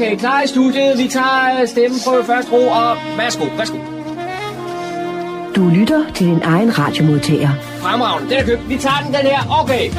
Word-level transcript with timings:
Okay, 0.00 0.16
klar 0.16 0.42
i 0.42 0.46
studiet. 0.46 0.98
Vi 0.98 1.08
tager 1.08 1.66
stemmen 1.66 2.00
på 2.06 2.22
første 2.26 2.52
ro, 2.52 2.68
og 2.68 2.96
værsgo, 3.16 3.44
værsgo. 3.44 3.76
Du 5.56 5.68
lytter 5.68 6.12
til 6.14 6.26
din 6.26 6.42
egen 6.42 6.78
radiomodtager. 6.78 7.50
Fremragende, 7.80 8.30
den 8.30 8.38
er 8.38 8.44
købt. 8.44 8.68
Vi 8.68 8.78
tager 8.78 8.96
den, 9.04 9.14
den 9.14 9.20
her. 9.20 9.60
Okay. 9.62 9.90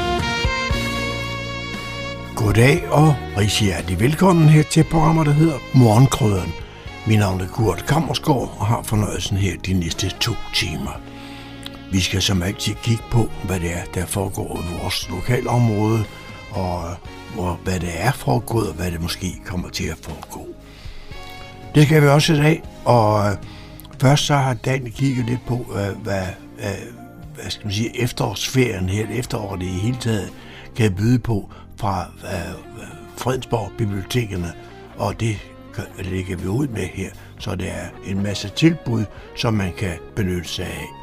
Goddag 2.36 2.90
og 2.92 3.16
rigtig 3.38 3.68
hjertelig 3.68 4.00
velkommen 4.00 4.50
her 4.50 4.64
til 4.64 4.84
programmet, 4.84 5.26
der 5.26 5.32
hedder 5.32 5.58
Morgenkrøderen. 5.74 6.54
Mit 7.08 7.20
navn 7.20 7.42
er 7.42 7.48
Kurt 7.48 7.86
Kammersgaard 7.88 8.56
og 8.60 8.66
har 8.66 8.82
fornøjelsen 8.84 9.38
her 9.38 9.58
de 9.66 9.74
næste 9.74 10.10
to 10.10 10.32
timer. 10.54 11.02
Vi 11.92 12.00
skal 12.00 12.22
som 12.22 12.44
altid 12.44 12.74
kigge 12.84 13.04
på, 13.12 13.30
hvad 13.44 13.60
det 13.60 13.72
er, 13.72 13.84
der 13.94 14.06
foregår 14.06 14.60
i 14.60 14.82
vores 14.82 15.10
lokalområde, 15.10 16.04
og 16.52 16.82
hvor, 17.34 17.60
hvad 17.64 17.80
det 17.80 17.90
er 17.94 18.12
foregået, 18.12 18.70
og 18.70 18.76
hvad 18.76 18.92
det 18.92 19.02
måske 19.02 19.42
kommer 19.46 19.70
til 19.70 19.88
at 19.88 19.98
foregå. 20.02 20.48
Det 21.76 21.86
skal 21.86 22.02
vi 22.02 22.08
også 22.08 22.34
i 22.34 22.38
dag, 22.38 22.64
og 22.86 23.30
øh, 23.30 23.38
først 24.00 24.26
så 24.26 24.36
har 24.36 24.54
Dan 24.54 24.92
kigget 24.92 25.26
lidt 25.26 25.46
på, 25.48 25.66
øh, 25.76 26.04
hvad, 26.04 26.28
øh, 26.60 26.94
hvad, 27.36 27.50
skal 27.50 27.66
man 27.66 27.74
sige, 27.74 28.02
efterårsferien 28.02 28.90
her, 28.90 29.08
efteråret 29.10 29.64
i 29.64 29.66
hele 29.66 29.98
taget, 29.98 30.34
kan 30.76 30.96
byde 30.96 31.20
på 31.20 31.50
fra 31.78 32.06
Fredensborg 33.18 33.72
Bibliotekerne, 33.78 34.54
og 34.98 35.20
det 35.20 35.38
lægger 36.00 36.38
vi 36.38 36.48
ud 36.48 36.68
med 36.68 36.88
her, 36.94 37.10
så 37.40 37.56
det 37.56 37.70
er 37.70 37.88
en 38.06 38.24
masse 38.24 38.50
tilbud, 38.50 39.06
som 39.36 39.54
man 39.54 39.74
kan 39.78 39.98
benytte 40.16 40.50
sig 40.50 40.66
af. 40.66 41.01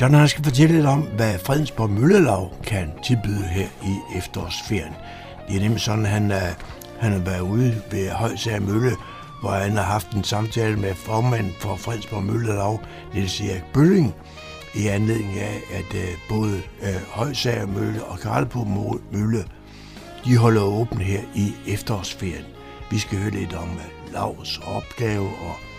John 0.00 0.14
han 0.14 0.28
skal 0.28 0.44
fortælle 0.44 0.74
lidt 0.74 0.86
om, 0.86 1.00
hvad 1.00 1.38
Fredensborg 1.38 1.90
Møllelav 1.90 2.52
kan 2.64 2.92
tilbyde 3.04 3.42
her 3.42 3.66
i 3.84 4.16
efterårsferien. 4.18 4.92
Det 5.48 5.56
er 5.56 5.60
nemlig 5.60 5.80
sådan, 5.80 6.06
at 6.06 6.10
han, 6.10 6.30
er, 6.30 6.52
han 7.00 7.12
har 7.12 7.18
været 7.18 7.40
ude 7.40 7.82
ved 7.90 8.10
Højsager 8.10 8.60
Mølle, 8.60 8.96
hvor 9.40 9.50
han 9.50 9.76
har 9.76 9.82
haft 9.82 10.10
en 10.10 10.24
samtale 10.24 10.76
med 10.76 10.94
formanden 10.94 11.52
for 11.60 11.76
Fredensborg 11.76 12.24
Møllelav, 12.24 12.80
Niels 13.14 13.40
Erik 13.40 13.62
Bølling, 13.74 14.14
i 14.74 14.86
anledning 14.86 15.38
af, 15.38 15.60
at 15.72 15.94
øh, 15.94 16.08
både 16.28 16.62
øh, 16.82 17.08
Højsager 17.08 17.66
Mølle 17.66 18.04
og 18.04 18.18
Karlebo 18.18 18.64
Mølle, 19.12 19.44
de 20.24 20.36
holder 20.36 20.62
åben 20.62 21.00
her 21.00 21.20
i 21.34 21.54
efterårsferien. 21.66 22.44
Vi 22.90 22.98
skal 22.98 23.18
høre 23.18 23.30
lidt 23.30 23.54
om 23.54 23.68
Lavs 24.12 24.58
opgave 24.58 25.26
og 25.26 25.69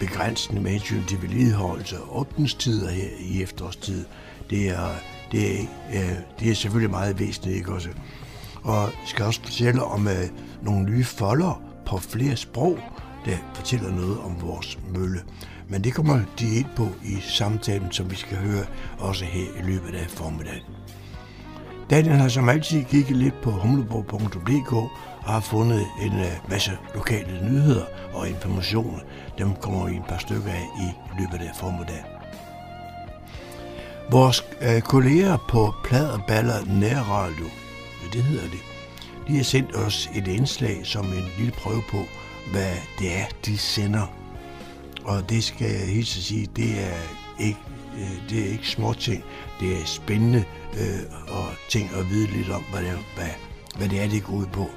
begrænsende 0.00 0.62
med 0.62 0.70
hensyn 0.70 1.04
til 1.04 1.22
vedligeholdelse 1.22 2.00
og 2.00 2.20
åbningstider 2.20 2.90
her 2.90 3.08
i 3.20 3.42
efterårstid. 3.42 4.04
Det 4.50 4.68
er, 4.68 4.88
det 5.32 5.60
er, 5.60 5.66
øh, 5.94 6.16
det 6.40 6.50
er 6.50 6.54
selvfølgelig 6.54 6.90
meget 6.90 7.18
væsentligt, 7.18 7.56
ikke 7.56 7.72
også? 7.72 7.88
Og 8.62 8.82
jeg 8.82 9.06
skal 9.06 9.24
også 9.24 9.40
fortælle 9.42 9.82
om 9.82 10.06
uh, 10.06 10.12
nogle 10.62 10.84
nye 10.90 11.04
folder 11.04 11.62
på 11.86 11.98
flere 11.98 12.36
sprog, 12.36 12.78
der 13.24 13.36
fortæller 13.54 13.90
noget 13.90 14.18
om 14.18 14.42
vores 14.42 14.78
mølle. 14.94 15.20
Men 15.68 15.84
det 15.84 15.94
kommer 15.94 16.20
de 16.38 16.54
ind 16.54 16.66
på 16.76 16.88
i 17.04 17.16
samtalen, 17.20 17.92
som 17.92 18.10
vi 18.10 18.16
skal 18.16 18.36
høre 18.38 18.64
også 18.98 19.24
her 19.24 19.46
i 19.58 19.62
løbet 19.62 19.94
af 19.94 20.06
formiddagen. 20.08 20.62
Daniel 21.90 22.14
har 22.14 22.28
som 22.28 22.48
altid 22.48 22.84
kigget 22.84 23.16
lidt 23.16 23.34
på 23.42 23.50
humleborg.dk 23.50 24.90
og 25.28 25.34
har 25.34 25.40
fundet 25.40 25.86
en 26.00 26.20
øh, 26.20 26.50
masse 26.50 26.78
lokale 26.94 27.48
nyheder 27.50 27.84
og 28.14 28.28
informationer. 28.28 28.98
Dem 29.38 29.54
kommer 29.54 29.86
vi 29.86 29.94
en 29.94 30.02
par 30.08 30.18
stykker 30.18 30.50
af 30.50 30.66
i 30.80 30.88
løbet 31.20 31.46
af 31.46 31.56
formiddagen. 31.56 32.04
Vores 34.10 34.44
øh, 34.60 34.80
kolleger 34.80 35.36
på 35.48 35.74
Plad 35.84 36.10
og 36.10 36.20
Baller 36.28 36.64
Nærradio, 36.66 37.46
det 38.12 38.22
hedder 38.22 38.44
det, 38.44 38.60
de 39.28 39.36
har 39.36 39.44
sendt 39.44 39.76
os 39.76 40.10
et 40.14 40.28
indslag 40.28 40.86
som 40.86 41.06
en 41.06 41.24
lille 41.38 41.52
prøve 41.52 41.82
på, 41.90 42.04
hvad 42.52 42.74
det 42.98 43.18
er, 43.18 43.24
de 43.44 43.58
sender 43.58 44.06
og 45.08 45.30
det 45.30 45.44
skal 45.44 45.70
jeg 45.70 45.94
helt 45.94 46.06
sige, 46.06 46.48
det 46.56 46.70
er 46.84 47.00
ikke, 47.38 47.60
øh, 47.98 48.30
det 48.30 48.46
er 48.46 48.50
ikke 48.52 48.68
små 48.68 48.92
ting. 48.92 49.24
Det 49.60 49.80
er 49.80 49.84
spændende 49.86 50.44
øh, 50.80 51.00
og 51.28 51.46
ting 51.68 51.90
at 51.94 52.10
vide 52.10 52.26
lidt 52.26 52.50
om, 52.50 52.62
hvad 52.72 52.82
det, 52.82 52.98
hvad, 53.16 53.28
hvad 53.76 53.88
det 53.88 54.02
er, 54.02 54.08
det 54.08 54.24
går 54.24 54.34
ud 54.34 54.46
på. 54.46 54.70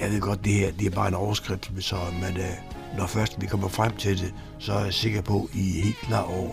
Jeg 0.00 0.10
ved 0.10 0.20
godt, 0.20 0.44
det 0.44 0.52
her 0.52 0.72
det 0.72 0.86
er 0.86 0.90
bare 0.90 1.08
en 1.08 1.14
overskrift, 1.14 1.70
så, 1.80 1.96
men 2.12 2.36
øh, 2.36 2.96
når 2.98 3.06
først 3.06 3.40
vi 3.40 3.46
kommer 3.46 3.68
frem 3.68 3.96
til 3.96 4.18
det, 4.18 4.34
så 4.58 4.72
er 4.72 4.84
jeg 4.84 4.94
sikker 4.94 5.22
på, 5.22 5.48
at 5.52 5.58
I 5.58 5.78
er 5.78 5.82
helt 5.82 5.96
klar 5.96 6.22
over, 6.22 6.52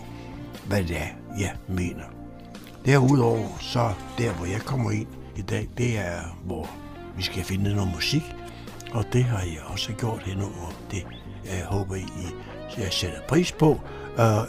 hvad 0.66 0.82
det 0.82 0.96
er, 0.96 1.08
jeg 1.38 1.54
mener. 1.68 2.04
Derudover, 2.86 3.48
så 3.60 3.92
der, 4.18 4.32
hvor 4.32 4.46
jeg 4.46 4.60
kommer 4.60 4.90
ind 4.90 5.06
i 5.36 5.42
dag, 5.42 5.68
det 5.78 5.98
er, 5.98 6.20
hvor 6.44 6.70
vi 7.16 7.22
skal 7.22 7.44
finde 7.44 7.74
noget 7.74 7.92
musik, 7.94 8.22
og 8.92 9.04
det 9.12 9.24
har 9.24 9.38
jeg 9.42 9.62
også 9.66 9.92
gjort 9.92 10.22
henover. 10.22 10.72
Det 10.90 11.06
jeg 11.44 11.64
håber, 11.64 11.94
I 11.94 12.06
jeg 12.78 12.92
sætter 12.92 13.18
pris 13.28 13.52
på. 13.52 13.80
Uh, 14.18 14.44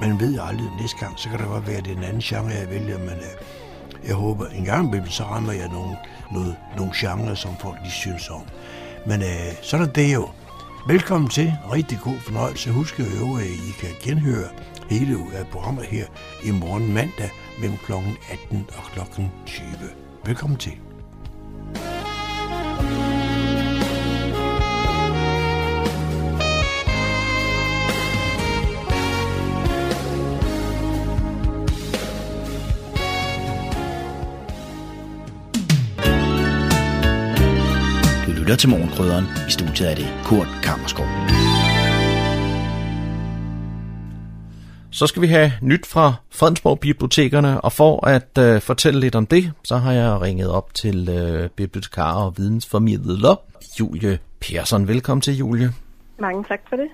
man 0.00 0.20
ved 0.20 0.38
aldrig 0.42 0.70
næste 0.80 0.98
gang, 0.98 1.18
så 1.18 1.28
kan 1.28 1.38
det 1.38 1.46
godt 1.46 1.66
være, 1.66 1.76
at 1.76 1.84
det 1.84 1.92
er 1.92 1.96
en 1.96 2.04
anden 2.04 2.20
genre, 2.20 2.48
jeg 2.48 2.70
vælger, 2.70 2.98
men 2.98 3.08
uh, 3.08 3.63
jeg 4.06 4.14
håber, 4.14 4.46
en 4.46 4.64
gang 4.64 4.88
imellem, 4.88 5.08
så 5.08 5.22
rammer 5.22 5.52
jeg 5.52 5.68
nogle, 5.68 5.96
noget, 6.32 6.56
nogle 6.76 6.92
genre, 6.96 7.36
som 7.36 7.56
folk 7.60 7.78
de 7.84 7.90
synes 7.90 8.30
om. 8.30 8.42
Men 9.06 9.22
øh, 9.22 9.52
sådan 9.62 9.88
er 9.88 9.92
det 9.92 10.14
jo. 10.14 10.28
Velkommen 10.86 11.30
til. 11.30 11.52
Rigtig 11.72 11.98
god 12.04 12.18
fornøjelse. 12.20 12.70
Husk 12.70 13.00
at 13.00 13.06
øve, 13.20 13.40
at 13.40 13.46
I 13.46 13.72
kan 13.80 13.90
genhøre 14.02 14.48
hele 14.90 15.18
af 15.34 15.46
programmet 15.46 15.84
her 15.84 16.06
i 16.44 16.50
morgen 16.50 16.92
mandag 16.92 17.30
mellem 17.60 17.78
kl. 17.86 17.92
18 18.32 18.66
og 18.76 18.84
kl. 18.84 19.20
20. 19.46 19.66
Velkommen 20.24 20.58
til. 20.58 20.93
Lytter 38.54 38.60
til 38.60 38.70
Morgenkrydderen. 38.70 39.24
I 39.48 39.50
studiet 39.50 39.90
er 39.90 39.94
det 39.94 40.06
Kurt 40.24 40.48
Kammerskov. 40.62 41.06
Så 44.90 45.06
skal 45.06 45.22
vi 45.22 45.26
have 45.26 45.52
nyt 45.62 45.86
fra 45.86 46.14
Fredensborg 46.30 46.80
Bibliotekerne, 46.80 47.60
og 47.60 47.72
for 47.72 48.06
at 48.06 48.38
øh, 48.38 48.60
fortælle 48.60 49.00
lidt 49.00 49.14
om 49.14 49.26
det, 49.26 49.52
så 49.64 49.76
har 49.76 49.92
jeg 49.92 50.20
ringet 50.20 50.50
op 50.50 50.74
til 50.74 51.08
øh, 51.08 51.50
bibliotekar 51.50 52.12
og 52.12 52.34
vidensformidler 52.36 53.40
Julie 53.80 54.18
Persson. 54.40 54.88
Velkommen 54.88 55.20
til, 55.20 55.36
Julie. 55.36 55.72
Mange 56.20 56.44
tak 56.48 56.60
for 56.68 56.76
det. 56.76 56.88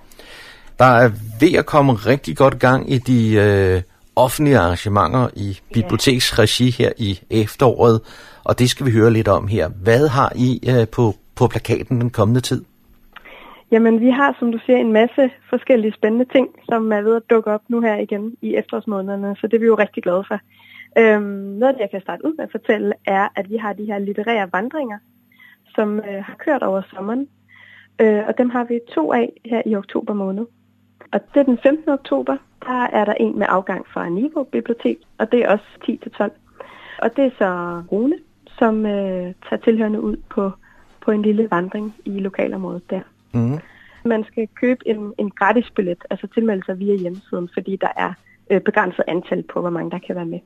Der 0.79 0.85
er 0.85 1.11
ved 1.39 1.53
at 1.53 1.65
komme 1.65 1.93
rigtig 1.93 2.37
godt 2.37 2.59
gang 2.59 2.91
i 2.91 2.97
de 2.97 3.33
øh, 3.33 3.81
offentlige 4.15 4.59
arrangementer 4.59 5.29
i 5.35 5.59
biblioteksregi 5.73 6.69
her 6.69 6.91
i 6.97 7.19
efteråret, 7.29 8.01
og 8.43 8.59
det 8.59 8.69
skal 8.69 8.85
vi 8.85 8.91
høre 8.91 9.13
lidt 9.13 9.27
om 9.27 9.47
her. 9.47 9.67
Hvad 9.67 10.07
har 10.07 10.31
I 10.35 10.69
øh, 10.69 10.87
på 10.87 11.15
på 11.41 11.47
plakaten 11.47 12.01
den 12.01 12.09
kommende 12.09 12.41
tid? 12.41 12.61
Jamen, 13.71 14.01
vi 14.05 14.09
har, 14.09 14.35
som 14.39 14.51
du 14.51 14.59
siger, 14.65 14.77
en 14.77 14.93
masse 14.93 15.23
forskellige 15.49 15.93
spændende 15.93 16.25
ting, 16.35 16.47
som 16.69 16.91
er 16.91 17.01
ved 17.01 17.15
at 17.15 17.29
dukke 17.29 17.51
op 17.51 17.61
nu 17.67 17.81
her 17.81 17.95
igen 17.97 18.35
i 18.41 18.55
efterårsmånederne, 18.55 19.35
så 19.39 19.47
det 19.47 19.53
er 19.53 19.59
vi 19.59 19.65
jo 19.65 19.75
rigtig 19.75 20.03
glade 20.03 20.23
for. 20.27 20.39
Øhm, 20.97 21.23
noget 21.59 21.71
af 21.71 21.73
det, 21.73 21.81
jeg 21.81 21.91
kan 21.91 22.01
starte 22.01 22.25
ud 22.25 22.33
med 22.37 22.43
at 22.45 22.51
fortælle, 22.51 22.93
er, 23.05 23.27
at 23.35 23.49
vi 23.49 23.57
har 23.57 23.73
de 23.73 23.85
her 23.85 23.99
litterære 23.99 24.49
vandringer, 24.53 24.97
som 25.75 25.99
øh, 25.99 26.23
har 26.27 26.35
kørt 26.45 26.63
over 26.63 26.81
sommeren, 26.93 27.27
øh, 28.01 28.23
og 28.27 28.37
dem 28.37 28.49
har 28.49 28.63
vi 28.63 28.79
to 28.95 29.13
af 29.13 29.29
her 29.45 29.61
i 29.65 29.75
oktober 29.75 30.13
måned. 30.13 30.45
Og 31.13 31.19
det 31.33 31.39
er 31.39 31.43
den 31.43 31.59
15. 31.63 31.89
oktober, 31.89 32.37
der 32.65 32.81
er 32.97 33.05
der 33.05 33.13
en 33.13 33.39
med 33.39 33.47
afgang 33.49 33.85
fra 33.93 34.09
Nivo 34.09 34.43
Bibliotek, 34.43 34.97
og 35.17 35.31
det 35.31 35.39
er 35.39 35.49
også 35.49 35.65
10-12. 35.85 36.31
Og 37.03 37.15
det 37.15 37.25
er 37.25 37.31
så 37.37 37.81
Rune, 37.91 38.17
som 38.59 38.85
øh, 38.85 39.33
tager 39.49 39.61
tilhørende 39.63 40.01
ud 40.01 40.17
på 40.29 40.51
på 41.05 41.11
en 41.11 41.21
lille 41.21 41.47
vandring 41.51 41.95
i 42.05 42.09
lokalområdet 42.09 42.89
der. 42.89 43.01
Mm. 43.31 43.59
Man 44.05 44.23
skal 44.31 44.47
købe 44.55 44.87
en, 44.87 45.13
en 45.17 45.29
gratis 45.29 45.65
billet, 45.75 45.97
altså 46.09 46.27
tilmelde 46.33 46.65
sig 46.65 46.79
via 46.79 46.95
hjemmesiden, 46.95 47.49
fordi 47.53 47.77
der 47.81 47.91
er 47.97 48.13
øh, 48.49 48.61
begrænset 48.61 49.03
antal 49.07 49.43
på, 49.53 49.61
hvor 49.61 49.69
mange 49.69 49.91
der 49.91 49.99
kan 50.07 50.15
være 50.15 50.25
med. 50.25 50.39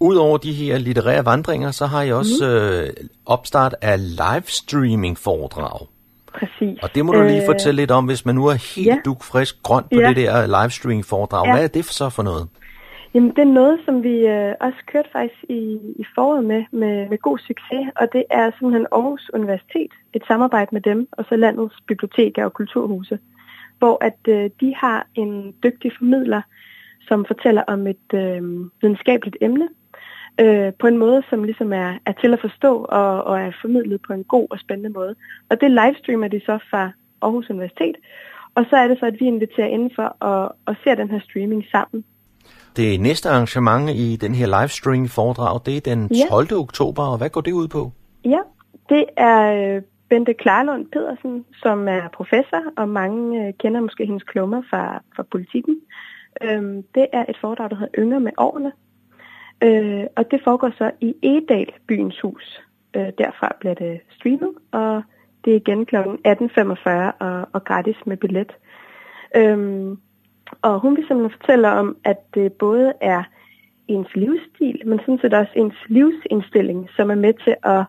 Udover 0.00 0.38
de 0.38 0.52
her 0.52 0.78
litterære 0.78 1.24
vandringer, 1.24 1.70
så 1.70 1.86
har 1.86 2.02
I 2.02 2.12
også 2.12 2.44
mm. 2.44 2.46
øh, 2.46 3.08
opstart 3.26 3.74
af 3.82 3.98
livestreaming 4.16 5.18
foredrag. 5.18 5.86
Præcis. 6.26 6.78
Og 6.82 6.94
det 6.94 7.06
må 7.06 7.12
du 7.12 7.22
lige 7.22 7.40
øh, 7.40 7.46
fortælle 7.46 7.82
lidt 7.82 7.90
om, 7.90 8.04
hvis 8.04 8.26
man 8.26 8.34
nu 8.34 8.46
er 8.46 8.74
helt 8.76 8.86
ja. 8.86 8.98
dukfrisk 9.04 9.62
grøn 9.62 9.84
på 9.84 10.00
ja. 10.00 10.08
det 10.08 10.16
der 10.16 10.46
livestreaming 10.46 11.04
foredrag. 11.04 11.46
Ja. 11.46 11.52
Hvad 11.52 11.64
er 11.64 11.68
det 11.68 11.84
så 11.84 12.10
for 12.10 12.22
noget? 12.22 12.48
Jamen, 13.14 13.30
det 13.30 13.38
er 13.38 13.58
noget, 13.62 13.80
som 13.84 14.02
vi 14.02 14.26
øh, 14.26 14.54
også 14.60 14.78
kørte 14.86 15.08
faktisk 15.12 15.44
i, 15.48 15.62
i 15.98 16.04
foråret 16.14 16.44
med, 16.44 16.64
med, 16.70 17.08
med 17.08 17.18
god 17.18 17.38
succes, 17.38 17.84
og 17.96 18.12
det 18.12 18.24
er 18.30 18.50
simpelthen 18.50 18.86
Aarhus 18.92 19.30
Universitet, 19.34 19.92
et 20.12 20.22
samarbejde 20.28 20.68
med 20.72 20.80
dem, 20.80 21.08
og 21.12 21.24
så 21.28 21.36
landets 21.36 21.74
biblioteker 21.86 22.44
og 22.44 22.52
kulturhuse, 22.52 23.18
hvor 23.78 24.04
at 24.04 24.18
øh, 24.28 24.50
de 24.60 24.74
har 24.74 25.06
en 25.14 25.54
dygtig 25.62 25.92
formidler, 25.98 26.42
som 27.08 27.24
fortæller 27.24 27.62
om 27.62 27.86
et 27.86 28.08
øh, 28.14 28.42
videnskabeligt 28.80 29.36
emne, 29.40 29.68
øh, 30.40 30.72
på 30.80 30.86
en 30.86 30.98
måde, 30.98 31.22
som 31.30 31.44
ligesom 31.44 31.72
er, 31.72 31.98
er 32.06 32.12
til 32.12 32.32
at 32.32 32.40
forstå 32.40 32.84
og, 32.84 33.24
og 33.24 33.40
er 33.40 33.52
formidlet 33.60 34.00
på 34.06 34.12
en 34.12 34.24
god 34.24 34.46
og 34.50 34.58
spændende 34.58 34.90
måde. 34.90 35.14
Og 35.50 35.60
det 35.60 35.70
livestreamer 35.70 36.28
de 36.28 36.40
så 36.40 36.58
fra 36.70 36.90
Aarhus 37.22 37.50
Universitet, 37.50 37.96
og 38.54 38.66
så 38.70 38.76
er 38.76 38.88
det 38.88 38.98
så, 38.98 39.06
at 39.06 39.20
vi 39.20 39.24
inviterer 39.24 39.66
indenfor 39.66 40.16
og, 40.20 40.56
og 40.66 40.76
ser 40.84 40.94
den 40.94 41.10
her 41.10 41.20
streaming 41.20 41.64
sammen. 41.70 42.04
Det 42.76 43.00
næste 43.00 43.28
arrangement 43.28 43.90
i 43.90 44.16
den 44.16 44.34
her 44.34 44.46
livestream 44.46 45.08
foredrag, 45.08 45.60
det 45.66 45.76
er 45.76 45.80
den 45.80 46.08
12. 46.30 46.46
Ja. 46.50 46.56
oktober, 46.56 47.02
og 47.02 47.18
hvad 47.18 47.30
går 47.30 47.40
det 47.40 47.52
ud 47.52 47.68
på? 47.68 47.92
Ja, 48.24 48.38
det 48.88 49.04
er 49.16 49.74
øh, 49.76 49.82
Bente 50.08 50.34
Klarlund 50.34 50.86
Pedersen, 50.92 51.44
som 51.62 51.88
er 51.88 52.08
professor, 52.14 52.62
og 52.76 52.88
mange 52.88 53.46
øh, 53.46 53.52
kender 53.60 53.80
måske 53.80 54.06
hendes 54.06 54.22
klummer 54.22 54.62
fra, 54.70 55.02
fra 55.16 55.22
politikken. 55.22 55.76
Øhm, 56.42 56.82
det 56.94 57.06
er 57.12 57.24
et 57.28 57.36
foredrag, 57.40 57.70
der 57.70 57.76
hedder 57.76 57.94
Yngre 57.98 58.20
med 58.20 58.32
årene, 58.38 58.72
øh, 59.62 60.06
og 60.16 60.30
det 60.30 60.40
foregår 60.44 60.70
så 60.78 60.90
i 61.00 61.14
Edal 61.22 61.72
byens 61.88 62.20
hus. 62.20 62.62
Øh, 62.96 63.08
derfra 63.18 63.56
bliver 63.60 63.74
det 63.74 64.00
streamet, 64.10 64.52
og 64.72 65.02
det 65.44 65.52
er 65.52 65.56
igen 65.56 65.86
kl. 65.86 65.96
18.45 65.96 66.90
og, 67.26 67.48
og 67.52 67.64
gratis 67.64 67.96
med 68.06 68.16
billet. 68.16 68.52
Øhm, 69.36 69.98
og 70.62 70.80
hun 70.80 70.96
vil 70.96 71.04
simpelthen 71.06 71.38
fortælle 71.40 71.70
om, 71.70 71.96
at 72.04 72.16
det 72.34 72.52
både 72.52 72.92
er 73.00 73.22
ens 73.88 74.08
livsstil, 74.14 74.82
men 74.86 74.98
sådan 74.98 75.18
set 75.22 75.34
også 75.34 75.52
ens 75.56 75.74
livsindstilling, 75.88 76.88
som 76.96 77.10
er 77.10 77.14
med 77.14 77.34
til 77.44 77.54
at 77.62 77.84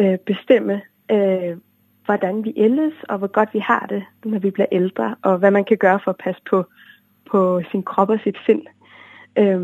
øh, 0.00 0.18
bestemme, 0.18 0.82
øh, 1.10 1.56
hvordan 2.04 2.44
vi 2.44 2.52
ældes, 2.56 2.94
og 3.08 3.18
hvor 3.18 3.26
godt 3.26 3.48
vi 3.52 3.58
har 3.58 3.86
det, 3.88 4.04
når 4.24 4.38
vi 4.38 4.50
bliver 4.50 4.66
ældre, 4.72 5.14
og 5.22 5.38
hvad 5.38 5.50
man 5.50 5.64
kan 5.64 5.76
gøre 5.76 6.00
for 6.04 6.10
at 6.10 6.16
passe 6.24 6.42
på, 6.50 6.64
på 7.30 7.62
sin 7.70 7.82
krop 7.82 8.10
og 8.10 8.18
sit 8.24 8.36
sind, 8.46 8.62
øh, 9.38 9.60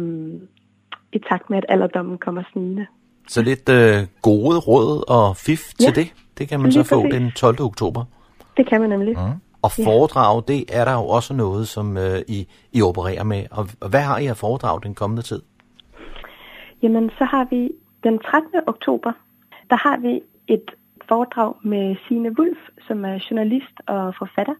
i 1.13 1.19
takt 1.19 1.51
med, 1.51 1.59
at 1.59 1.65
alderdommen 1.69 2.19
kommer 2.19 2.43
snigende. 2.53 2.87
Så 3.29 3.43
lidt 3.43 3.69
øh, 3.69 4.07
gode 4.23 4.59
råd 4.59 5.11
og 5.11 5.37
fif 5.37 5.61
ja, 5.81 5.85
til 5.85 5.95
det, 5.95 6.15
det 6.39 6.49
kan 6.49 6.61
man 6.61 6.73
så 6.73 6.83
få 6.83 7.03
præcis. 7.03 7.15
den 7.15 7.31
12. 7.31 7.61
oktober. 7.61 8.05
Det 8.57 8.67
kan 8.67 8.81
man 8.81 8.91
nemlig. 8.91 9.17
Mm. 9.19 9.50
Og 9.63 9.71
foredrag, 9.85 10.43
ja. 10.49 10.53
det 10.53 10.65
er 10.79 10.85
der 10.85 10.93
jo 10.93 11.07
også 11.09 11.35
noget, 11.35 11.69
som 11.69 11.97
øh, 11.97 12.19
I, 12.29 12.49
I 12.73 12.83
opererer 12.83 13.25
med. 13.25 13.45
Og 13.51 13.89
hvad 13.89 14.01
har 14.01 14.19
I 14.19 14.27
af 14.27 14.37
foredrag 14.37 14.83
den 14.83 14.95
kommende 14.95 15.23
tid? 15.23 15.43
Jamen, 16.83 17.11
så 17.19 17.25
har 17.25 17.47
vi 17.51 17.71
den 18.05 18.19
13. 18.19 18.51
oktober, 18.67 19.13
der 19.71 19.77
har 19.77 19.97
vi 19.97 20.23
et 20.49 20.71
foredrag 21.09 21.55
med 21.63 21.97
Sine 22.09 22.39
Wulf, 22.39 22.59
som 22.87 23.05
er 23.05 23.19
journalist 23.31 23.77
og 23.87 24.15
forfatter. 24.19 24.55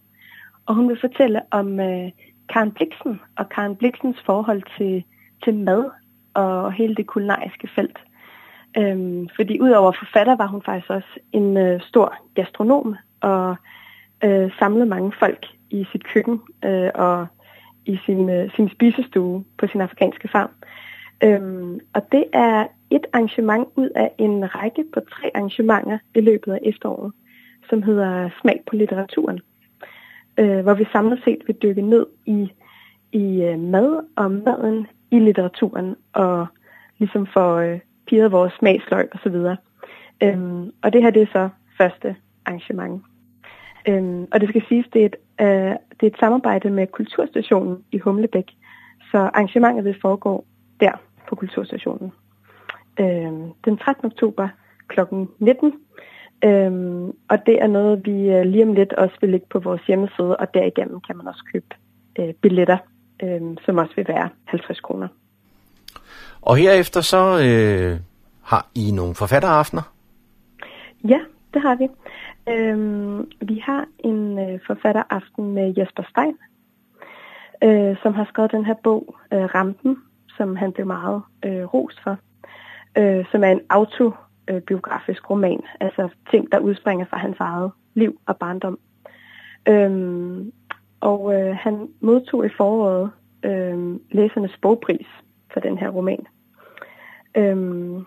Og 0.65 0.75
hun 0.75 0.89
vil 0.89 0.97
fortælle 1.01 1.41
om 1.51 1.79
øh, 1.79 2.11
Karen 2.49 2.71
Bliksen 2.71 3.21
og 3.37 3.49
Karen 3.49 3.75
Bliksens 3.75 4.17
forhold 4.25 4.63
til, 4.77 5.03
til 5.43 5.55
mad 5.55 5.83
og 6.33 6.73
hele 6.73 6.95
det 6.95 7.07
kulinariske 7.07 7.69
felt. 7.75 7.99
Øhm, 8.77 9.29
fordi 9.35 9.59
udover 9.59 9.91
forfatter 9.91 10.35
var 10.35 10.47
hun 10.47 10.61
faktisk 10.65 10.89
også 10.89 11.13
en 11.31 11.57
øh, 11.57 11.81
stor 11.81 12.15
gastronom 12.35 12.95
og 13.21 13.55
øh, 14.23 14.51
samle 14.59 14.85
mange 14.85 15.11
folk 15.19 15.45
i 15.69 15.85
sit 15.91 16.03
køkken 16.03 16.41
øh, 16.65 16.89
og 16.95 17.27
i 17.85 17.99
sin, 18.05 18.29
øh, 18.29 18.55
sin 18.55 18.69
spisestue 18.69 19.43
på 19.57 19.67
sin 19.67 19.81
afrikanske 19.81 20.27
farm. 20.27 20.49
Øhm, 21.23 21.79
og 21.93 22.01
det 22.11 22.25
er 22.33 22.67
et 22.89 23.05
arrangement 23.13 23.67
ud 23.75 23.89
af 23.95 24.11
en 24.17 24.55
række 24.55 24.83
på 24.93 24.99
tre 24.99 25.31
arrangementer 25.35 25.97
i 26.15 26.21
løbet 26.21 26.53
af 26.53 26.59
efteråret, 26.63 27.13
som 27.69 27.83
hedder 27.83 28.29
Smag 28.41 28.61
på 28.67 28.75
litteraturen, 28.75 29.39
øh, 30.37 30.59
hvor 30.59 30.73
vi 30.73 30.85
samlet 30.91 31.21
set 31.23 31.39
vil 31.47 31.55
dykke 31.55 31.81
ned 31.81 32.05
i, 32.25 32.51
i 33.11 33.41
øh, 33.41 33.59
mad 33.59 34.03
og 34.15 34.31
maden 34.31 34.87
i 35.11 35.19
litteraturen, 35.19 35.95
og 36.13 36.47
ligesom 36.97 37.27
få 37.27 37.59
øh, 37.59 37.79
piret 38.07 38.31
vores 38.31 38.53
smagsløg 38.59 39.09
osv. 39.15 39.35
Øhm, 40.23 40.71
og 40.83 40.93
det 40.93 41.03
her 41.03 41.09
det 41.09 41.21
er 41.21 41.31
så 41.33 41.49
første 41.77 42.15
arrangement. 42.45 43.03
Øhm, 43.87 44.27
og 44.31 44.41
det 44.41 44.49
skal 44.49 44.63
siges, 44.67 44.85
det 44.93 45.01
er, 45.01 45.05
et, 45.05 45.15
øh, 45.41 45.75
det 45.99 46.03
er 46.03 46.07
et 46.07 46.19
samarbejde 46.19 46.69
med 46.69 46.87
Kulturstationen 46.87 47.83
i 47.91 47.97
Humlebæk, 47.97 48.45
så 49.11 49.17
arrangementet 49.17 49.85
vil 49.85 50.01
foregå 50.01 50.45
der 50.79 50.91
på 51.29 51.35
Kulturstationen. 51.35 52.11
Øhm, 52.99 53.51
den 53.65 53.77
13. 53.77 54.05
oktober 54.05 54.47
kl. 54.87 54.99
19. 55.39 55.73
Øhm, 56.45 57.07
og 57.29 57.45
det 57.45 57.61
er 57.61 57.67
noget, 57.67 58.05
vi 58.05 58.29
øh, 58.29 58.45
lige 58.45 58.63
om 58.63 58.73
lidt 58.73 58.93
også 58.93 59.15
vil 59.21 59.29
lægge 59.29 59.45
på 59.49 59.59
vores 59.59 59.81
hjemmeside, 59.81 60.37
og 60.37 60.53
derigennem 60.53 61.01
kan 61.01 61.17
man 61.17 61.27
også 61.27 61.43
købe 61.53 61.75
øh, 62.19 62.33
billetter, 62.33 62.77
øh, 63.23 63.41
som 63.65 63.77
også 63.77 63.93
vil 63.95 64.07
være 64.07 64.29
50 64.45 64.79
kroner. 64.79 65.07
Og 66.41 66.57
herefter 66.57 67.01
så 67.01 67.39
øh, 67.45 67.99
har 68.43 68.67
I 68.75 68.91
nogle 68.91 69.15
forfatteraftener? 69.15 69.81
Ja, 71.03 71.19
det 71.53 71.61
har 71.61 71.75
vi. 71.75 71.87
Øhm, 72.49 73.31
vi 73.41 73.59
har 73.65 73.85
en 73.99 74.39
øh, 74.39 74.59
forfatteraften 74.67 75.53
med 75.53 75.73
Jesper 75.77 76.03
Stein, 76.09 76.37
øh, 77.63 77.97
som 78.03 78.13
har 78.13 78.25
skrevet 78.25 78.51
den 78.51 78.65
her 78.65 78.75
bog, 78.83 79.15
øh, 79.33 79.43
Rampen, 79.43 79.97
som 80.37 80.55
han 80.55 80.71
blev 80.71 80.87
meget 80.87 81.21
øh, 81.45 81.63
ros 81.63 81.95
for, 82.03 82.17
øh, 82.97 83.25
som 83.31 83.43
er 83.43 83.51
en 83.51 83.61
autobiografisk 83.69 85.29
roman, 85.29 85.61
altså 85.79 86.09
ting, 86.31 86.51
der 86.51 86.59
udspringer 86.59 87.05
fra 87.05 87.17
hans 87.17 87.37
eget 87.39 87.71
liv 87.93 88.19
og 88.25 88.37
barndom. 88.37 88.79
Øhm, 89.67 90.51
og 90.99 91.33
øh, 91.33 91.55
han 91.55 91.89
modtog 91.99 92.45
i 92.45 92.49
foråret 92.57 93.11
øh, 93.43 93.95
læsernes 94.11 94.57
bogpris 94.61 95.07
for 95.53 95.59
den 95.59 95.77
her 95.77 95.89
roman. 95.89 96.27
Øhm, 97.37 98.05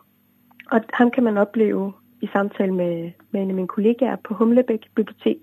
og 0.70 0.80
ham 0.92 1.10
kan 1.10 1.24
man 1.24 1.38
opleve 1.38 1.92
i 2.24 2.28
samtale 2.32 2.74
med, 2.74 3.10
med 3.30 3.42
en 3.42 3.48
af 3.48 3.54
mine 3.54 3.68
kollegaer 3.68 4.16
på 4.24 4.34
Humlebæk 4.34 4.82
Bibliotek 4.94 5.40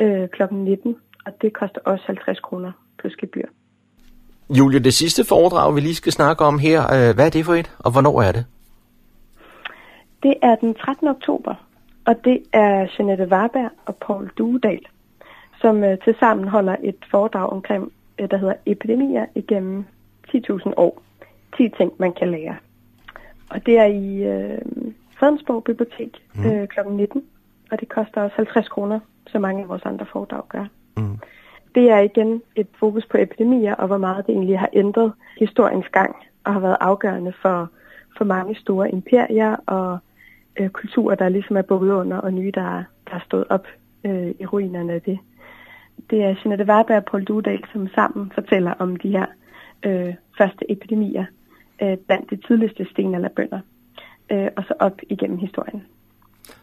øh, 0.00 0.28
kl. 0.28 0.42
19, 0.50 0.96
og 1.26 1.32
det 1.42 1.52
koster 1.52 1.80
også 1.84 2.04
50 2.06 2.40
kroner 2.40 2.72
plus 2.98 3.16
gebyr. 3.20 3.48
Julie, 4.50 4.80
det 4.80 4.94
sidste 4.94 5.24
foredrag, 5.24 5.74
vi 5.74 5.80
lige 5.80 5.94
skal 5.94 6.12
snakke 6.12 6.44
om 6.44 6.58
her, 6.58 6.80
øh, 6.82 7.14
hvad 7.14 7.26
er 7.26 7.30
det 7.30 7.44
for 7.44 7.54
et, 7.54 7.76
og 7.78 7.92
hvornår 7.92 8.22
er 8.22 8.32
det? 8.32 8.44
Det 10.22 10.34
er 10.42 10.54
den 10.54 10.74
13. 10.74 11.08
oktober, 11.08 11.54
og 12.06 12.14
det 12.24 12.42
er 12.52 12.86
Jeanette 12.98 13.28
Warberg 13.32 13.70
og 13.86 13.96
Paul 13.96 14.30
Duedal, 14.38 14.80
som 15.60 15.84
øh, 15.84 15.98
tilsammen 16.04 16.48
holder 16.48 16.76
et 16.82 16.96
foredrag 17.10 17.52
omkring, 17.52 17.92
øh, 18.18 18.30
der 18.30 18.36
hedder 18.36 18.54
Epidemier 18.66 19.26
igennem 19.34 19.84
10.000 20.28 20.72
år. 20.76 21.02
10 21.56 21.68
ting, 21.68 21.92
man 21.98 22.12
kan 22.12 22.30
lære. 22.30 22.56
Og 23.50 23.66
det 23.66 23.78
er 23.78 23.84
i 23.84 24.22
øh, 24.22 24.58
Fredensborg 25.18 25.64
Bibliotek 25.64 26.22
mm. 26.34 26.44
øh, 26.46 26.68
kl. 26.68 26.78
19, 26.88 27.24
og 27.70 27.80
det 27.80 27.88
koster 27.88 28.22
også 28.22 28.36
50 28.36 28.68
kroner, 28.68 29.00
så 29.26 29.38
mange 29.38 29.62
af 29.62 29.68
vores 29.68 29.82
andre 29.84 30.06
foredrag 30.12 30.48
gør. 30.48 30.66
Mm. 30.96 31.18
Det 31.74 31.90
er 31.90 31.98
igen 32.00 32.42
et 32.56 32.66
fokus 32.80 33.06
på 33.06 33.16
epidemier, 33.18 33.74
og 33.74 33.86
hvor 33.86 33.98
meget 33.98 34.26
det 34.26 34.32
egentlig 34.32 34.58
har 34.58 34.70
ændret 34.72 35.12
historiens 35.38 35.86
gang, 35.92 36.16
og 36.44 36.52
har 36.52 36.60
været 36.60 36.76
afgørende 36.80 37.32
for, 37.42 37.70
for 38.18 38.24
mange 38.24 38.54
store 38.54 38.90
imperier 38.90 39.56
og 39.66 39.98
øh, 40.60 40.68
kulturer, 40.68 41.14
der 41.14 41.28
ligesom 41.28 41.56
er 41.56 41.62
bukket 41.62 41.92
under, 41.92 42.16
og 42.16 42.32
nye, 42.32 42.50
der, 42.54 42.84
der 43.06 43.14
er 43.14 43.20
stået 43.26 43.44
op 43.50 43.66
øh, 44.04 44.34
i 44.40 44.46
ruinerne 44.46 44.92
af 44.92 45.02
det. 45.02 45.18
Det 46.10 46.22
er 46.24 46.34
Jeanette 46.44 46.64
Warberg 46.64 46.96
og 46.96 47.04
Paul 47.04 47.24
Dudal, 47.24 47.64
som 47.72 47.88
sammen 47.88 48.32
fortæller 48.34 48.74
om 48.78 48.96
de 48.96 49.10
her 49.10 49.26
øh, 49.86 50.14
første 50.38 50.70
epidemier 50.70 51.24
øh, 51.82 51.96
blandt 51.96 52.30
de 52.30 52.36
tidligste 52.36 52.86
stenalderbønder 52.90 53.60
øh, 54.30 54.48
og 54.56 54.64
så 54.68 54.74
op 54.80 54.92
igennem 55.10 55.38
historien. 55.38 55.82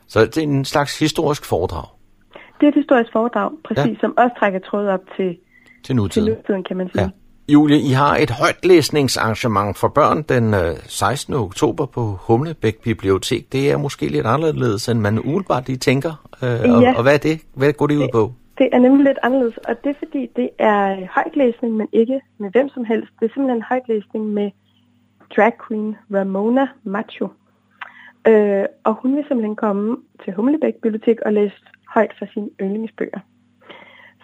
Så 0.08 0.20
det 0.26 0.38
er 0.38 0.42
en 0.42 0.66
slags 0.66 1.00
historisk 1.00 1.46
foredrag? 1.46 1.86
Det 2.34 2.64
er 2.66 2.68
et 2.68 2.76
historisk 2.76 3.12
foredrag, 3.12 3.52
præcis, 3.64 3.94
ja. 3.94 4.00
som 4.00 4.14
også 4.18 4.36
trækker 4.40 4.60
tråd 4.60 4.88
op 4.88 5.00
til, 5.18 5.38
til 5.84 5.96
nutiden. 5.96 6.28
til 6.28 6.36
nutiden, 6.36 6.64
kan 6.64 6.78
man 6.78 6.90
sige. 6.90 7.04
Ja. 7.04 7.10
Julie, 7.54 7.80
I 7.80 7.92
har 7.92 8.16
et 8.16 8.32
højtlæsningsarrangement 8.32 9.78
for 9.78 9.88
børn 9.88 10.22
den 10.22 10.54
16. 10.84 11.34
Øh, 11.34 11.42
oktober 11.42 11.86
på 11.86 12.02
Humlebæk 12.02 12.82
Bibliotek. 12.82 13.52
Det 13.52 13.72
er 13.72 13.78
måske 13.78 14.08
lidt 14.08 14.26
anderledes, 14.26 14.90
end 14.90 15.00
man 15.00 15.20
umiddelbart 15.20 15.68
lige 15.68 15.78
tænker. 15.78 16.28
Øh, 16.44 16.50
ja. 16.50 16.74
og, 16.74 16.98
og 16.98 17.04
hvad 17.04 17.14
er 17.14 17.18
det? 17.18 17.42
Hvad 17.54 17.74
går 17.74 17.88
det 17.88 17.98
ud 17.98 18.08
på? 18.14 18.34
Det 18.58 18.70
er 18.72 18.80
nemlig 18.80 19.06
lidt 19.06 19.18
anderledes, 19.24 19.58
og 19.58 19.76
det 19.84 19.90
er 19.90 20.00
fordi, 20.00 20.28
det 20.36 20.50
er 20.60 21.08
højtlæsning, 21.16 21.74
men 21.74 21.88
ikke 21.92 22.22
med 22.38 22.50
hvem 22.52 22.70
som 22.70 22.86
helst. 22.86 23.12
Det 23.20 23.26
er 23.26 23.34
simpelthen 23.34 23.64
højtlæsning 23.70 24.26
med 24.26 24.52
drag 25.36 25.52
queen 25.68 25.96
Ramona 26.14 26.68
Macho. 26.84 27.28
Øh, 28.28 28.66
og 28.84 28.94
hun 28.94 29.16
vil 29.16 29.26
simpelthen 29.28 29.56
komme 29.56 29.98
til 30.24 30.34
Humlebæk 30.34 30.76
Bibliotek 30.76 31.22
og 31.22 31.34
læse 31.34 31.56
højt 31.94 32.14
fra 32.20 32.26
sine 32.34 32.50
yndlingsbøger. 32.62 33.20